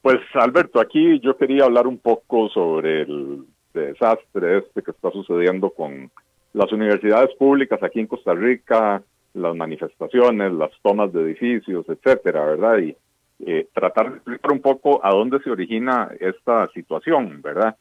[0.02, 5.70] Pues Alberto, aquí yo quería hablar un poco sobre el desastre este que está sucediendo
[5.70, 6.10] con
[6.52, 12.78] las universidades públicas aquí en Costa Rica, las manifestaciones, las tomas de edificios, etcétera, ¿verdad?
[12.78, 12.96] Y
[13.40, 17.76] eh, tratar de explicar un poco a dónde se origina esta situación, ¿verdad?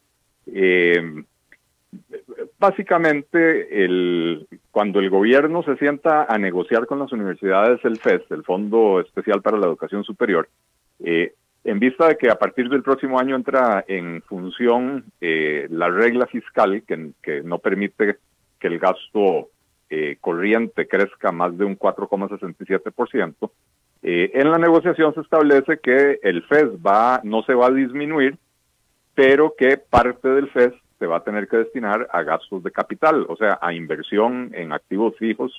[0.47, 1.24] Eh,
[2.60, 8.44] básicamente, el, cuando el gobierno se sienta a negociar con las universidades el FES, el
[8.44, 10.50] Fondo Especial para la Educación Superior,
[11.04, 11.34] eh,
[11.64, 16.26] en vista de que a partir del próximo año entra en función eh, la regla
[16.28, 18.18] fiscal que, no permite
[18.60, 19.50] que el gasto
[19.89, 23.52] eh, corriente crezca más de un 4,67%,
[24.06, 28.38] eh, en la negociación se establece que el FES va, no se va a disminuir,
[29.16, 30.74] pero que parte del FES
[31.04, 34.72] se va a tener que destinar a gastos de capital, o sea, a inversión en
[34.72, 35.51] activos fijos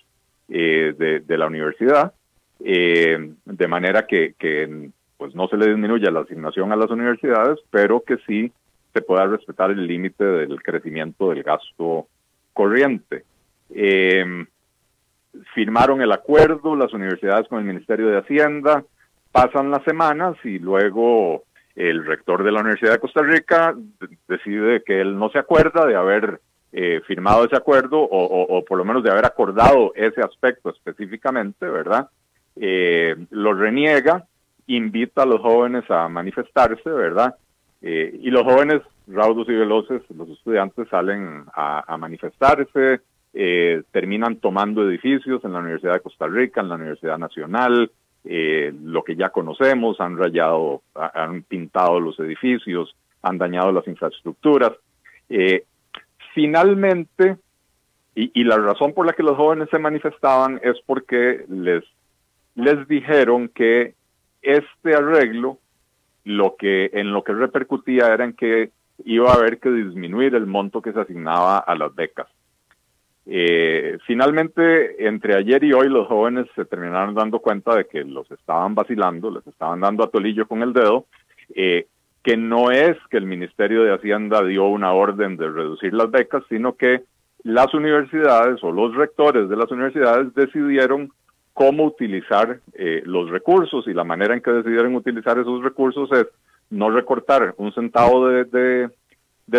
[0.48, 2.14] eh, de, la universidad,
[2.64, 4.34] eh, de manera que,
[5.18, 8.50] pues no se le disminuya la asignación a las universidades, pero que sí
[8.94, 12.06] se pueda respetar el límite del crecimiento del gasto
[12.54, 13.24] corriente.
[13.68, 14.46] Eh,
[15.54, 18.82] firmaron el acuerdo las universidades con el Ministerio de Hacienda,
[19.30, 21.42] pasan las semanas y luego
[21.76, 23.74] el rector de la Universidad de Costa Rica
[24.28, 26.40] decide que él no se acuerda de haber
[26.72, 32.08] eh, firmado ese acuerdo o, por lo menos de haber acordado ese aspecto específicamente, ¿verdad?
[32.56, 34.24] Eh, lo reniega,
[34.66, 37.36] invita a los jóvenes a manifestarse, ¿verdad?
[37.82, 43.00] Eh, y los jóvenes raudos y veloces, los estudiantes salen a, manifestarse,
[43.92, 47.90] terminan tomando edificios en la Universidad de Costa Rica, en la Universidad Nacional,
[48.24, 54.72] eh, lo que ya conocemos, han rayado, han pintado los edificios, han dañado las infraestructuras.
[55.28, 55.64] Eh,
[56.34, 57.36] finalmente,
[58.14, 61.84] y, la razón por la que los jóvenes se manifestaban es porque les,
[62.54, 63.94] les dijeron que
[64.40, 65.58] este arreglo,
[66.24, 68.70] lo que, en lo que repercutía era en que
[69.04, 72.28] iba a haber que disminuir el monto que se asignaba a las becas.
[73.26, 78.30] Eh, finalmente, entre ayer y hoy, los jóvenes se terminaron dando cuenta de que los
[78.30, 81.06] estaban vacilando, les estaban dando a tolillo con el dedo,
[81.54, 81.86] eh,
[82.22, 86.42] que no es que el Ministerio de Hacienda dio una orden de reducir las becas,
[86.48, 87.02] sino que
[87.42, 91.10] las universidades o los rectores de las universidades decidieron
[91.52, 96.26] cómo utilizar eh, los recursos y la manera en que decidieron utilizar esos recursos es
[96.70, 98.90] no recortar un centavo de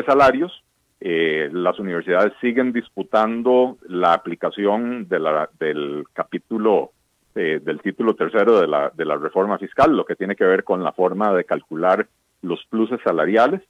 [0.05, 0.63] salarios,
[0.99, 6.91] eh, las universidades siguen disputando la aplicación de la, del capítulo
[7.37, 10.63] eh, del título tercero de la, de la reforma fiscal, lo que tiene que ver
[10.63, 12.07] con la forma de calcular
[12.41, 13.61] los pluses salariales,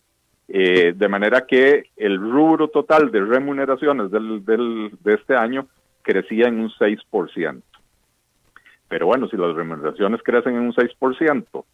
[0.47, 5.65] eh, de manera que el rubro total de remuneraciones del, del, de este año
[6.03, 7.61] crecía en un 6%.
[8.87, 11.65] Pero bueno, si las remuneraciones crecen en un 6%,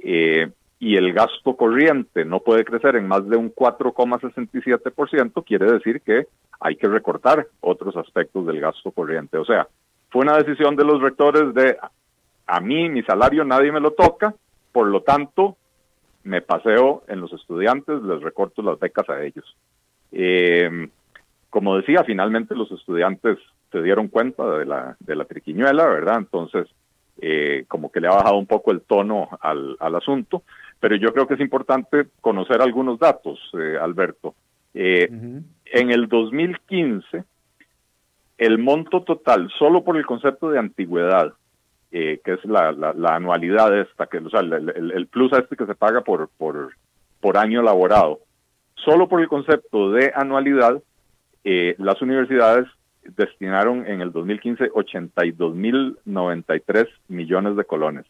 [0.00, 0.50] eh,
[0.80, 6.26] y el gasto corriente no puede crecer en más de un 4,67%, quiere decir que
[6.60, 9.38] hay que recortar otros aspectos del gasto corriente.
[9.38, 9.66] O sea,
[10.10, 11.76] fue una decisión de los rectores de
[12.46, 14.34] a mí mi salario nadie me lo toca,
[14.72, 15.56] por lo tanto
[16.24, 19.56] me paseo en los estudiantes, les recorto las becas a ellos.
[20.12, 20.88] Eh,
[21.50, 23.38] como decía, finalmente los estudiantes
[23.72, 26.18] se dieron cuenta de la, de la triquiñuela, ¿verdad?
[26.18, 26.68] Entonces,
[27.20, 30.42] eh, como que le ha bajado un poco el tono al, al asunto
[30.80, 34.34] pero yo creo que es importante conocer algunos datos, eh, Alberto.
[34.74, 37.24] Eh, en el 2015,
[38.38, 41.32] el monto total, solo por el concepto de antigüedad,
[41.90, 45.66] eh, que es la, la, anualidad esta, que, o sea, el, el, plus este que
[45.66, 46.74] se paga por, por,
[47.20, 48.20] por año laborado,
[48.74, 50.80] solo por el concepto de anualidad,
[51.44, 52.66] las universidades
[53.16, 58.04] destinaron en el 2015 82.093 millones de colones.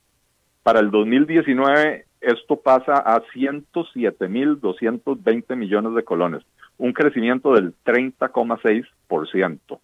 [0.65, 6.43] Para el 2019 esto pasa a 107.220 millones de colones,
[6.77, 9.79] un crecimiento del 30,6%.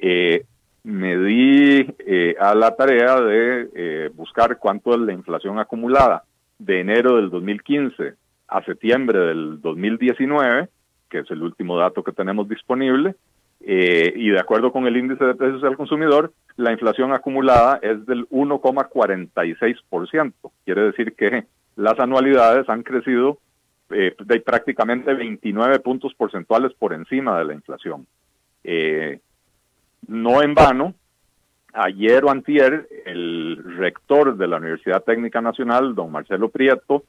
[0.00, 0.44] Eh,
[0.84, 6.22] me di eh, a la tarea de eh, buscar cuánto es la inflación acumulada
[6.58, 8.14] de enero del 2015
[8.48, 10.68] a septiembre del 2019,
[11.10, 13.14] que es el último dato que tenemos disponible,
[13.60, 18.04] eh, y de acuerdo con el índice de precios al consumidor, la inflación acumulada es
[18.04, 20.32] del 1,46%.
[20.64, 21.44] Quiere decir que
[21.76, 23.38] las anualidades han crecido
[23.90, 28.08] eh, de prácticamente 29 puntos porcentuales por encima de la inflación.
[28.64, 29.20] Eh,
[30.08, 30.94] no en vano,
[31.74, 37.04] ayer o antier, el rector de la Universidad Técnica Nacional, don Marcelo Prieto,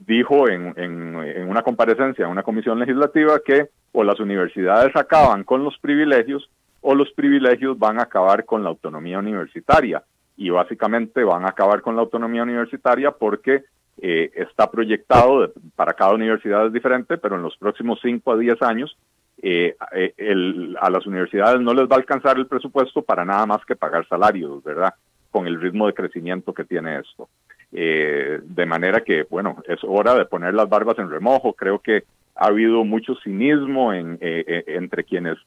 [0.00, 5.64] dijo en, en, una comparecencia en una comisión legislativa que o las universidades acaban con
[5.64, 6.50] los privilegios
[6.82, 10.02] o los privilegios van a acabar con la autonomía universitaria.
[10.36, 13.64] Y básicamente van a acabar con la autonomía universitaria porque
[14.00, 18.62] eh, está proyectado, para cada universidad es diferente, pero en los próximos 5 a 10
[18.62, 18.96] años
[19.42, 23.64] eh, eh, a las universidades no les va a alcanzar el presupuesto para nada más
[23.64, 24.94] que pagar salarios, ¿verdad?
[25.30, 27.28] Con el ritmo de crecimiento que tiene esto.
[27.70, 31.54] de manera que, bueno, es hora de poner las barbas en remojo.
[31.54, 32.04] Creo que
[32.34, 35.38] ha habido mucho cinismo en, eh, eh, entre quienes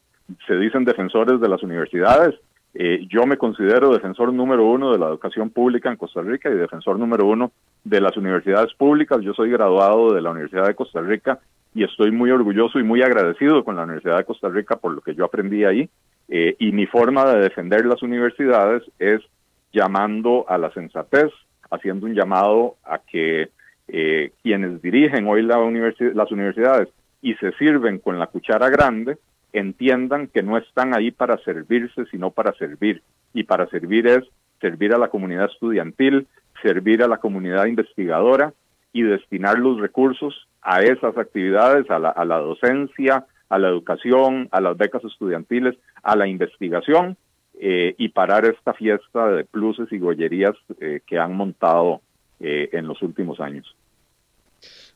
[0.47, 2.35] se dicen defensores de las universidades.
[2.73, 6.55] Eh, yo me considero defensor número uno de la educación pública en Costa Rica y
[6.55, 7.51] defensor número uno
[7.83, 9.21] de las universidades públicas.
[9.21, 11.39] Yo soy graduado de la Universidad de Costa Rica
[11.73, 15.01] y estoy muy orgulloso y muy agradecido con la Universidad de Costa Rica por lo
[15.01, 15.89] que yo aprendí ahí.
[16.27, 19.21] y mi forma de defender las universidades es
[19.71, 21.31] llamando a la sensatez,
[21.69, 23.49] haciendo un llamado a que
[23.87, 26.89] eh, quienes dirigen hoy la las universidades
[27.21, 29.17] y se sirven con la cuchara grande,
[29.59, 33.01] entiendan que no están ahí para servirse, sino para servir.
[33.33, 34.23] Y para servir es
[34.61, 36.27] servir a la comunidad estudiantil,
[36.61, 38.53] servir a la comunidad investigadora
[38.93, 44.77] y destinar los recursos a esas actividades, a la, docencia, a la educación, a las
[44.77, 47.17] becas estudiantiles, a la investigación
[47.59, 52.01] eh, y parar esta fiesta de pluses y gollerías eh, que han montado
[52.39, 53.75] eh, en los últimos años.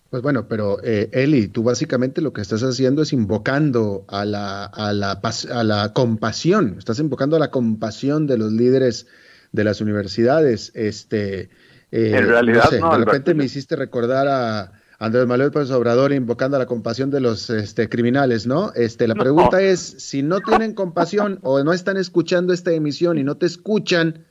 [0.10, 4.66] Pues bueno, pero eh, Eli, tú básicamente lo que estás haciendo es invocando a la,
[4.66, 9.06] a la, a la compasión, estás invocando a la compasión de los líderes
[9.52, 10.72] de las universidades.
[10.74, 11.50] Este,
[11.92, 16.58] eh, en realidad, no, de repente me hiciste recordar a Andrés Manuel Pérez Obrador invocando
[16.58, 18.74] a la compasión de los este, criminales, ¿no?
[18.74, 23.24] Este, la pregunta es, si no tienen compasión o no están escuchando esta emisión y
[23.24, 24.26] no te escuchan,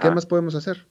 [0.00, 0.86] ¿qué más podemos hacer?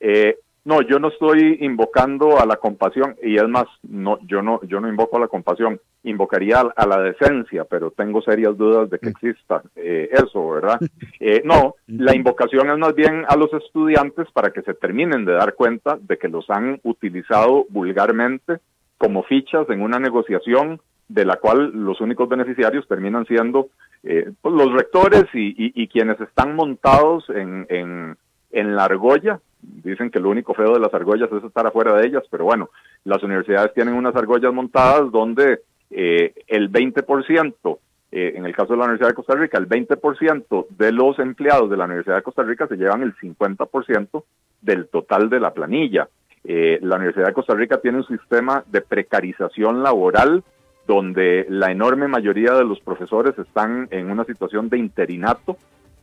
[0.00, 4.60] Eh, no, yo no estoy invocando a la compasión y es más, no, yo no,
[4.64, 8.98] yo no invoco a la compasión, invocaría a, la decencia, pero tengo serias dudas de
[8.98, 9.10] que mm.
[9.10, 10.80] exista eh, eso, ¿verdad?
[11.22, 15.34] Eh, no, la invocación es más bien a los estudiantes para que se terminen de
[15.34, 18.58] dar cuenta de que los han utilizado vulgarmente
[18.96, 23.68] como fichas en una negociación de la cual los únicos beneficiarios terminan siendo
[24.02, 28.16] eh, pues, los rectores y, quienes están montados en, en,
[28.50, 32.06] en la argolla dicen que lo único feo de las argollas es estar afuera de
[32.06, 32.70] ellas, pero bueno,
[33.04, 37.78] las universidades tienen unas argollas montadas donde eh, el 20%,
[38.12, 41.70] eh, en el caso de la Universidad de Costa Rica, el 20% de los empleados
[41.70, 44.24] de la Universidad de Costa Rica se llevan el 50%
[44.60, 46.08] del total de la planilla.
[46.44, 50.42] Eh, la Universidad de Costa Rica tiene un sistema de precarización laboral
[50.86, 55.56] donde la enorme mayoría de los profesores están en una situación de interinato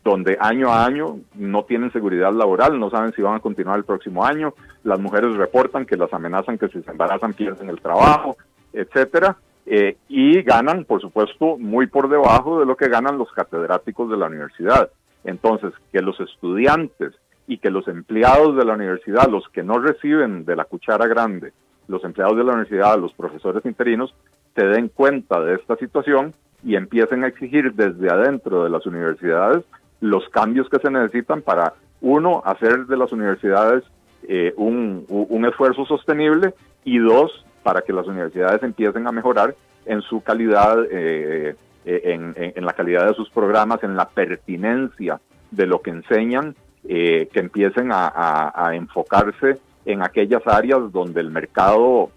[0.07, 3.83] donde año a año no tienen seguridad laboral, no saben si van a continuar el
[3.83, 4.53] próximo año,
[4.83, 8.37] las mujeres reportan que las amenazan que si se embarazan pierden el trabajo,
[8.71, 9.35] etcétera,
[9.65, 14.15] eh, y ganan, por supuesto, muy por debajo de lo que ganan los catedráticos de
[14.15, 14.89] la universidad.
[15.25, 17.13] Entonces, que los estudiantes
[17.45, 21.51] y que los empleados de la universidad, los que no reciben de la cuchara grande,
[21.89, 24.15] los empleados de la universidad, los profesores interinos,
[24.55, 26.33] se den cuenta de esta situación
[26.63, 29.65] y empiecen a exigir desde adentro de las universidades
[29.99, 33.83] los cambios que se necesitan para, uno, hacer de las universidades
[34.27, 40.01] eh, un, un, esfuerzo sostenible y dos, para que las universidades empiecen a mejorar en
[40.01, 45.19] su calidad, eh, eh, en, en, la calidad de sus programas, en la pertinencia
[45.51, 52.11] de lo que enseñan, que empiecen a, a, enfocarse en aquellas áreas donde el mercado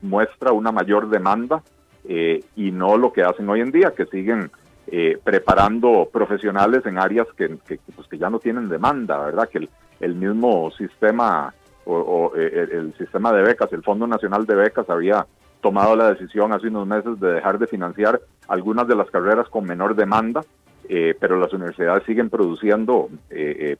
[0.00, 1.60] muestra una mayor demanda
[2.04, 4.52] y no lo que hacen hoy en día, que siguen
[4.88, 7.48] eh, preparando profesionales en áreas que,
[7.94, 9.48] pues, que, ya no tienen demanda, ¿verdad?
[9.48, 9.68] Que
[10.00, 11.54] el, mismo sistema
[11.84, 15.24] o, eh, el, sistema de becas, el Fondo Nacional de Becas había
[15.60, 19.64] tomado la decisión hace unos meses de dejar de financiar algunas de las carreras con
[19.64, 20.44] menor demanda,
[20.88, 23.08] eh, pero las universidades siguen produciendo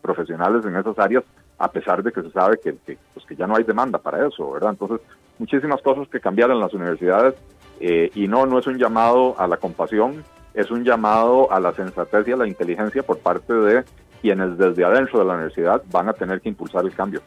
[0.01, 1.25] profesionales en esas áreas
[1.59, 2.75] a pesar de que se sabe que,
[3.13, 4.71] pues que ya no hay demanda para eso, ¿verdad?
[4.71, 5.01] Entonces,
[5.39, 7.35] muchísimas cosas que cambiaron las universidades
[7.81, 10.25] y no, no es un llamado a la compasión,
[10.55, 13.85] es un llamado a la sensatez y a la inteligencia por parte de
[14.21, 17.21] quienes desde adentro de la universidad van a tener que impulsar el cambio.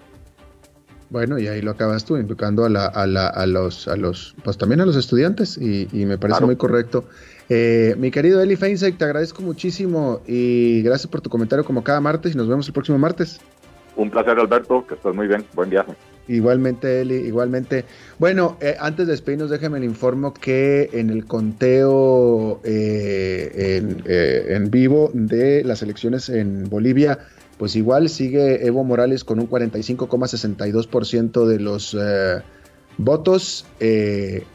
[1.09, 4.35] Bueno, y ahí lo acabas tú, invocando a, la, a, la, a, los, a los,
[4.43, 7.05] pues también a los estudiantes, y, me parece muy correcto.
[7.47, 12.01] Eh, mi querido Eli Feinstein, te agradezco muchísimo y gracias por tu comentario como cada
[12.01, 13.39] martes y nos vemos el próximo martes.
[13.95, 15.45] Un placer, Alberto, que estés muy bien.
[15.53, 15.93] Buen viaje.
[16.27, 17.85] Igualmente, Eli, igualmente.
[18.17, 23.83] Bueno, eh, antes de despedirnos, déjame el informo que en el conteo eh,
[24.49, 27.19] en, vivo de las elecciones en Bolivia,
[27.57, 31.95] pues igual sigue Evo Morales con un 45,62% de los
[32.97, 33.67] votos,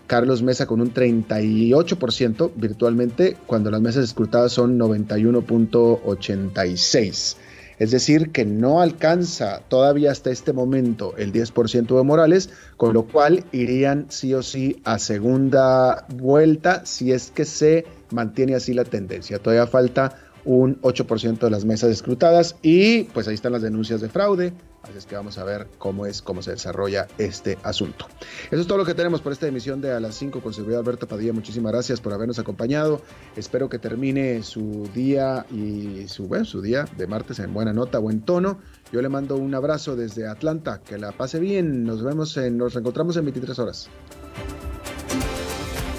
[0.07, 7.37] Carlos Mesa con un 38% virtualmente, cuando las mesas escrutadas son 91.86.
[7.81, 13.07] Es decir, que no alcanza todavía hasta este momento el 10% de Morales, con lo
[13.07, 18.85] cual irían sí o sí a segunda vuelta si es que se mantiene así la
[18.85, 19.39] tendencia.
[19.39, 20.15] Todavía falta
[20.45, 24.53] un 8% de las mesas escrutadas y pues ahí están las denuncias de fraude.
[24.83, 28.07] Así es que vamos a ver cómo es, cómo se desarrolla este asunto.
[28.51, 30.81] Eso es todo lo que tenemos por esta emisión de A las 5 con servidor
[30.81, 31.33] Alberto Padilla.
[31.33, 33.03] Muchísimas gracias por habernos acompañado.
[33.37, 37.99] Espero que termine su día y su, bueno, su día de martes en buena nota,
[37.99, 38.59] buen tono.
[38.93, 40.81] Yo le mando un abrazo desde Atlanta.
[40.81, 41.85] Que la pase bien.
[41.85, 43.91] Nos vemos en, nos reencontramos en 23 horas.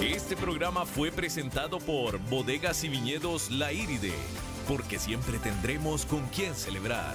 [0.00, 4.12] Este programa fue presentado por Bodegas y Viñedos La Iride,
[4.66, 7.14] porque siempre tendremos con quién celebrar.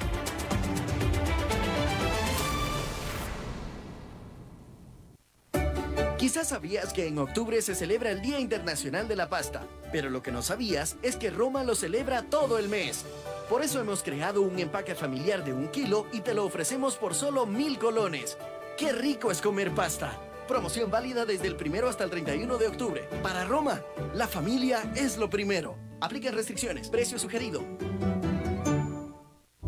[6.21, 10.21] Quizás sabías que en octubre se celebra el Día Internacional de la Pasta, pero lo
[10.21, 13.05] que no sabías es que Roma lo celebra todo el mes.
[13.49, 17.15] Por eso hemos creado un empaque familiar de un kilo y te lo ofrecemos por
[17.15, 18.37] solo mil colones.
[18.77, 20.15] ¡Qué rico es comer pasta!
[20.47, 23.09] Promoción válida desde el primero hasta el 31 de octubre.
[23.23, 23.81] Para Roma,
[24.13, 25.75] la familia es lo primero.
[26.01, 26.91] Aplican restricciones.
[26.91, 27.63] Precio sugerido.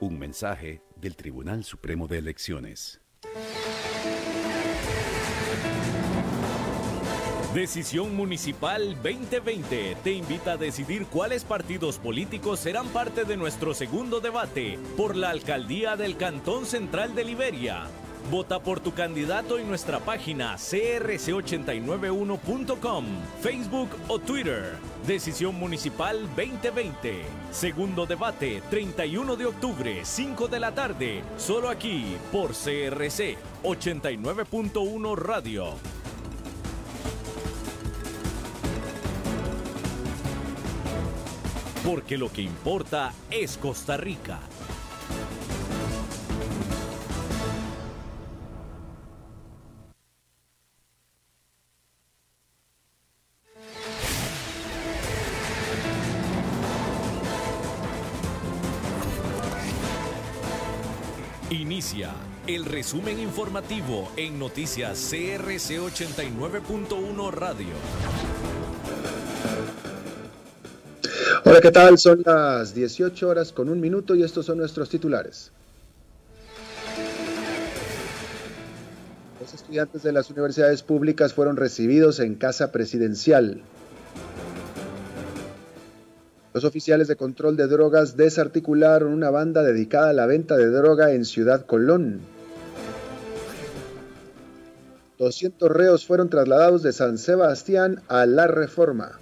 [0.00, 3.00] Un mensaje del Tribunal Supremo de Elecciones.
[7.52, 14.20] Decisión Municipal 2020 te invita a decidir cuáles partidos políticos serán parte de nuestro segundo
[14.20, 17.88] debate por la alcaldía del Cantón Central de Liberia.
[18.30, 23.06] Vota por tu candidato en nuestra página crc891.com,
[23.40, 24.76] Facebook o Twitter.
[25.06, 27.22] Decisión Municipal 2020.
[27.50, 31.22] Segundo debate, 31 de octubre, 5 de la tarde.
[31.38, 35.72] Solo aquí, por CRC 89.1 Radio.
[41.82, 44.40] Porque lo que importa es Costa Rica.
[62.48, 67.68] El resumen informativo en noticias CRC 89.1 Radio.
[71.44, 71.96] Hola, ¿qué tal?
[71.96, 75.52] Son las 18 horas con un minuto y estos son nuestros titulares.
[79.40, 83.62] Los estudiantes de las universidades públicas fueron recibidos en casa presidencial.
[86.58, 91.12] Los oficiales de control de drogas desarticularon una banda dedicada a la venta de droga
[91.12, 92.18] en Ciudad Colón.
[95.20, 99.20] 200 reos fueron trasladados de San Sebastián a La Reforma.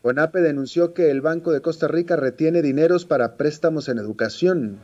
[0.00, 4.78] CONAPE denunció que el Banco de Costa Rica retiene dineros para préstamos en educación.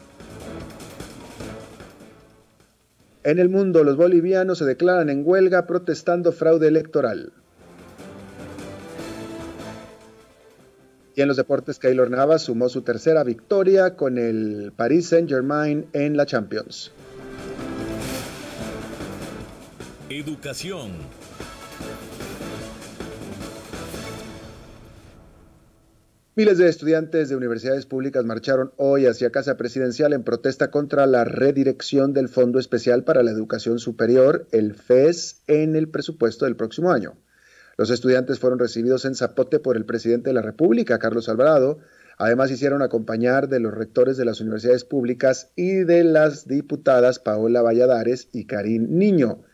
[3.24, 7.32] En el mundo, los bolivianos se declaran en huelga protestando fraude electoral.
[11.14, 16.16] Y en los deportes, Keylor Navas sumó su tercera victoria con el Paris Saint-Germain en
[16.16, 16.92] la Champions.
[20.08, 20.92] Educación.
[26.36, 31.24] Miles de estudiantes de universidades públicas marcharon hoy hacia Casa Presidencial en protesta contra la
[31.24, 36.92] redirección del Fondo Especial para la Educación Superior, el FES, en el presupuesto del próximo
[36.92, 37.16] año.
[37.80, 41.78] Los estudiantes fueron recibidos en Zapote por el presidente de la República, Carlos Alvarado.
[42.18, 47.62] Además, hicieron acompañar de los rectores de las universidades públicas y de las diputadas Paola
[47.62, 49.44] Valladares y Karim Niño.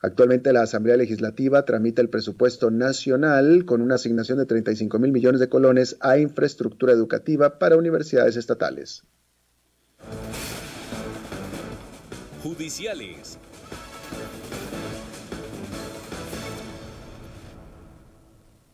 [0.00, 5.40] Actualmente la Asamblea Legislativa tramita el presupuesto nacional con una asignación de 35 mil millones
[5.40, 9.02] de colones a infraestructura educativa para universidades estatales.
[12.44, 13.40] Judiciales.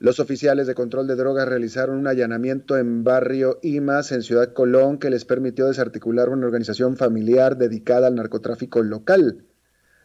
[0.01, 4.99] Los oficiales de control de drogas realizaron un allanamiento en barrio Imas, en Ciudad Colón,
[4.99, 9.45] que les permitió desarticular una organización familiar dedicada al narcotráfico local.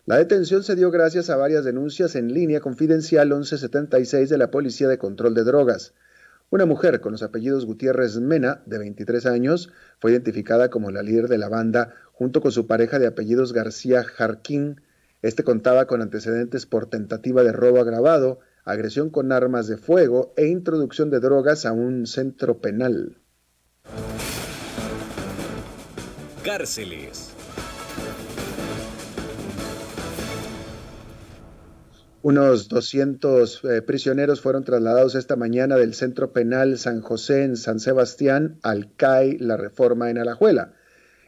[0.07, 4.87] La detención se dio gracias a varias denuncias en línea confidencial 1176 de la Policía
[4.87, 5.93] de Control de Drogas.
[6.49, 11.27] Una mujer con los apellidos Gutiérrez Mena, de 23 años, fue identificada como la líder
[11.27, 14.81] de la banda junto con su pareja de apellidos García Jarquín.
[15.21, 20.47] Este contaba con antecedentes por tentativa de robo agravado, agresión con armas de fuego e
[20.47, 23.17] introducción de drogas a un centro penal.
[26.43, 27.31] Cárceles.
[32.21, 37.81] Unos 200 eh, prisioneros fueron trasladados esta mañana del Centro Penal San José en San
[37.81, 40.71] Sebastián al CAI La Reforma en Alajuela.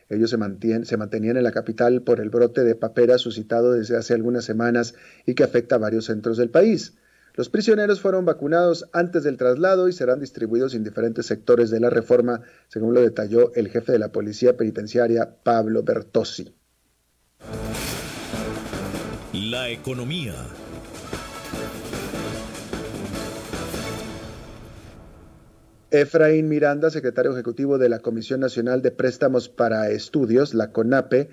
[0.08, 4.14] Ellos se, se mantenían en la capital por el brote de papera suscitado desde hace
[4.14, 6.96] algunas semanas y que afecta a varios centros del país.
[7.36, 11.90] Los prisioneros fueron vacunados antes del traslado y serán distribuidos en diferentes sectores de la
[11.90, 16.56] reforma, según lo detalló el jefe de la Policía Penitenciaria, Pablo Bertossi.
[19.34, 20.34] La economía.
[25.92, 31.30] Efraín Miranda, secretario ejecutivo de la Comisión Nacional de Préstamos para Estudios, la CONAPE,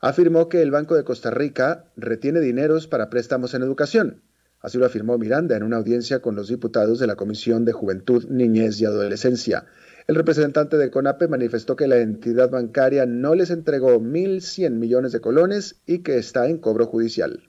[0.00, 4.22] afirmó que el Banco de Costa Rica retiene dineros para préstamos en educación.
[4.66, 8.24] Así lo afirmó Miranda en una audiencia con los diputados de la Comisión de Juventud,
[8.28, 9.64] Niñez y Adolescencia.
[10.08, 15.20] El representante de CONAPE manifestó que la entidad bancaria no les entregó 1.100 millones de
[15.20, 17.48] colones y que está en cobro judicial.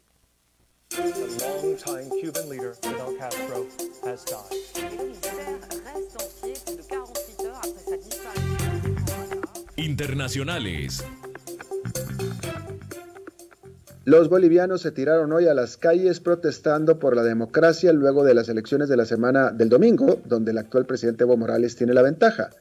[9.75, 11.03] Internacionales.
[14.07, 18.47] Los bolivianos se tiraron hoy a las calles protestando por la democracia luego de las
[18.47, 22.51] elecciones de la semana del domingo, donde el actual presidente Evo Morales tiene la ventaja.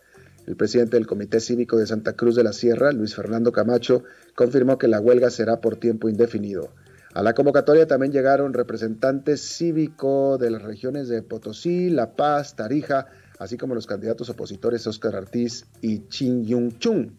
[0.48, 4.02] El presidente del Comité Cívico de Santa Cruz de la Sierra, Luis Fernando Camacho,
[4.34, 6.70] confirmó que la huelga será por tiempo indefinido.
[7.14, 13.06] A la convocatoria también llegaron representantes cívicos de las regiones de Potosí, La Paz, Tarija,
[13.38, 17.12] así como los candidatos opositores Oscar Ortiz y Chin Yung Chung.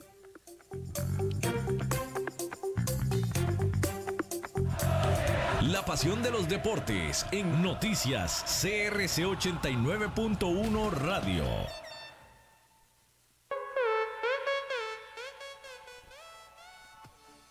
[5.72, 11.44] La pasión de los deportes en noticias CRC 89.1 Radio.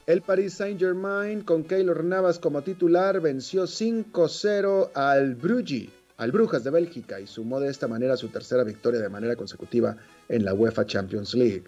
[0.06, 6.70] El Paris Saint-Germain con Keylor Navas como titular venció 5-0 al Bruges al Brujas de
[6.70, 9.94] Bélgica y sumó de esta manera su tercera victoria de manera consecutiva
[10.30, 11.64] en la UEFA Champions League.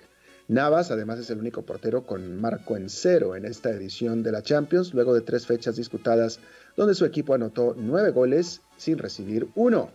[0.49, 4.43] Navas además es el único portero con marco en cero en esta edición de la
[4.43, 6.41] Champions, luego de tres fechas disputadas
[6.75, 9.91] donde su equipo anotó nueve goles sin recibir uno.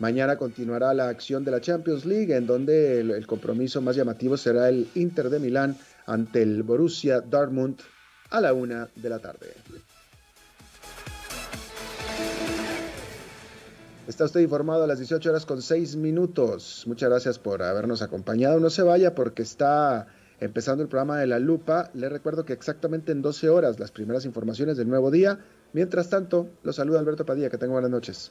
[0.00, 4.68] Mañana continuará la acción de la Champions League, en donde el, compromiso más llamativo será
[4.68, 5.76] el Inter de Milán
[6.06, 7.78] ante el Borussia Dortmund
[8.30, 9.54] a la una de la tarde.
[14.06, 16.84] Está usted informado a las 18 horas con 6 minutos.
[16.86, 18.60] Muchas gracias por habernos acompañado.
[18.60, 20.08] No se vaya porque está
[20.40, 21.90] empezando el programa de la lupa.
[21.94, 25.38] Le recuerdo que exactamente en 12 horas las primeras informaciones del nuevo día.
[25.72, 27.48] Mientras tanto, los saluda Alberto Padilla.
[27.48, 28.30] Que tenga buenas noches.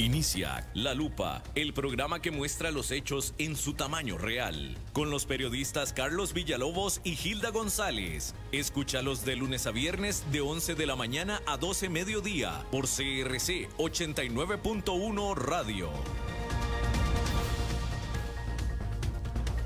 [0.00, 5.26] Inicia La Lupa, el programa que muestra los hechos en su tamaño real, con los
[5.26, 8.32] periodistas Carlos Villalobos y Gilda González.
[8.52, 13.68] Escúchalos de lunes a viernes de 11 de la mañana a 12 mediodía por CRC
[13.76, 15.90] 89.1 Radio.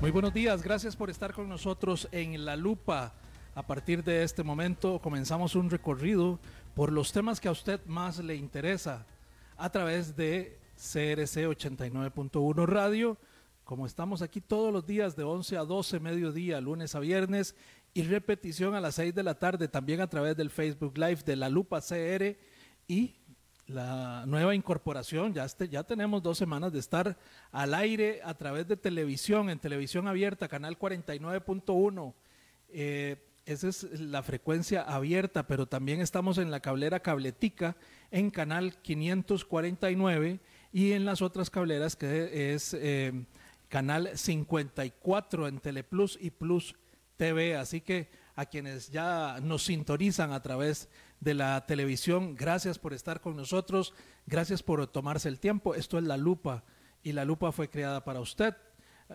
[0.01, 3.13] Muy buenos días, gracias por estar con nosotros en La Lupa.
[3.53, 6.39] A partir de este momento comenzamos un recorrido
[6.73, 9.05] por los temas que a usted más le interesa
[9.63, 13.17] a través de CRC 89.1 Radio.
[13.63, 17.55] Como estamos aquí todos los días de 11 a 12 mediodía, lunes a viernes,
[17.93, 21.37] y repetición a las 6 de la tarde, también a través del Facebook Live de
[21.37, 22.35] La Lupa CR
[22.89, 23.15] y
[23.65, 25.33] la nueva incorporación.
[25.33, 27.17] Ya, este, ya tenemos dos semanas de estar
[27.53, 32.13] al aire a través de televisión, en televisión abierta, canal 49.1.
[32.67, 37.75] Eh, esa es la frecuencia abierta, pero también estamos en la cablera cabletica
[38.13, 40.39] en canal 549
[40.71, 43.25] y en las otras cableras que es eh,
[43.69, 46.75] canal 54 en Teleplus y Plus
[47.17, 47.57] TV.
[47.57, 50.89] Así que a quienes ya nos sintonizan a través
[51.21, 53.95] de la televisión, gracias por estar con nosotros,
[54.27, 55.73] gracias por tomarse el tiempo.
[55.73, 56.63] Esto es La Lupa
[57.01, 58.53] y La Lupa fue creada para usted.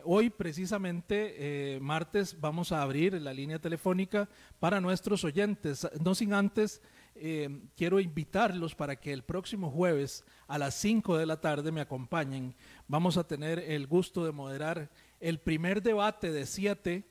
[0.05, 4.29] Hoy precisamente, eh, martes, vamos a abrir la línea telefónica
[4.59, 5.89] para nuestros oyentes.
[6.01, 6.83] No sin antes,
[7.21, 11.81] eh, quiero invitarlos para que el próximo jueves a las 5 de la tarde me
[11.81, 12.55] acompañen.
[12.87, 14.91] Vamos a tener el gusto de moderar
[15.21, 17.05] el primer debate de siete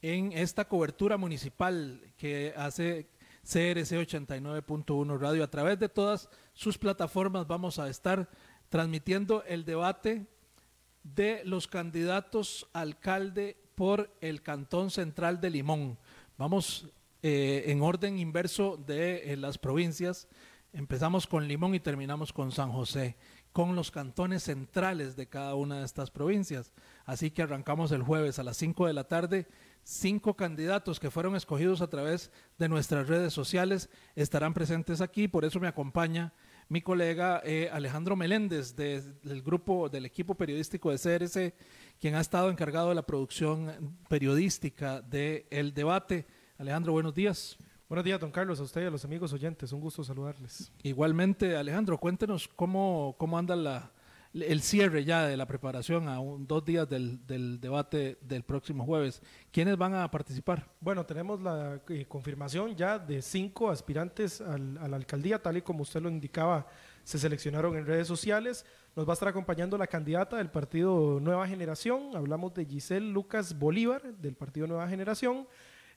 [0.00, 3.08] en esta cobertura municipal que hace
[3.42, 5.44] CRC 89.1 Radio.
[5.44, 8.28] A través de todas sus plataformas vamos a estar
[8.68, 10.26] transmitiendo el debate
[11.02, 15.98] de los candidatos alcalde por el Cantón Central de Limón.
[16.36, 16.88] Vamos
[17.22, 20.28] eh, en orden inverso de eh, las provincias.
[20.72, 23.16] Empezamos con Limón y terminamos con San José,
[23.52, 26.72] con los cantones centrales de cada una de estas provincias.
[27.04, 29.46] Así que arrancamos el jueves a las 5 de la tarde.
[29.84, 35.44] Cinco candidatos que fueron escogidos a través de nuestras redes sociales estarán presentes aquí, por
[35.44, 36.32] eso me acompaña
[36.68, 41.54] mi colega eh, Alejandro Meléndez del grupo del equipo periodístico de CRC,
[42.00, 46.26] quien ha estado encargado de la producción periodística del debate.
[46.62, 47.58] Alejandro, buenos días.
[47.88, 49.72] Buenos días, don Carlos, a usted y a los amigos oyentes.
[49.72, 50.70] Un gusto saludarles.
[50.84, 53.90] Igualmente, Alejandro, cuéntenos cómo, cómo anda la,
[54.32, 58.84] el cierre ya de la preparación a un, dos días del, del, debate del próximo
[58.84, 59.20] jueves.
[59.50, 60.70] ¿Quiénes van a participar?
[60.78, 65.62] Bueno, tenemos la eh, confirmación ya de cinco aspirantes al, a la alcaldía, tal y
[65.62, 66.68] como usted lo indicaba,
[67.02, 68.64] se seleccionaron en redes sociales.
[68.94, 72.14] Nos va a estar acompañando la candidata del partido Nueva Generación.
[72.14, 75.48] Hablamos de Giselle Lucas Bolívar, del partido Nueva Generación.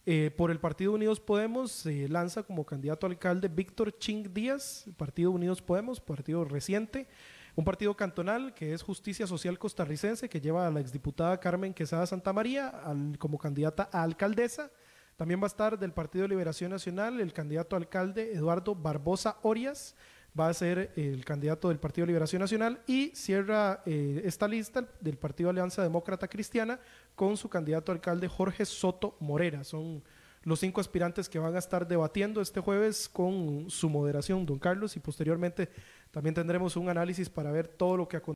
[0.07, 5.31] Eh, por el Partido Unidos Podemos se lanza como candidato alcalde Víctor Ching Díaz, Partido
[5.31, 7.07] Unidos Podemos, partido reciente.
[7.55, 12.05] Un partido cantonal que es Justicia Social Costarricense, que lleva a la exdiputada Carmen Quesada
[12.05, 12.71] Santa María
[13.17, 14.69] como candidata a alcaldesa.
[15.15, 19.95] También va a estar del Partido Liberación Nacional el candidato alcalde Eduardo Barbosa Orias,
[20.37, 25.17] va a ser el candidato del Partido Liberación Nacional y cierra eh, esta lista del
[25.17, 26.79] Partido Alianza Demócrata Cristiana
[27.15, 29.63] con su candidato alcalde Jorge Soto Morera.
[29.63, 30.03] Son
[30.43, 34.95] los cinco aspirantes que van a estar debatiendo este jueves con su moderación, don Carlos,
[34.95, 35.69] y posteriormente
[36.11, 38.33] también tendremos un análisis para ver todo lo que acontece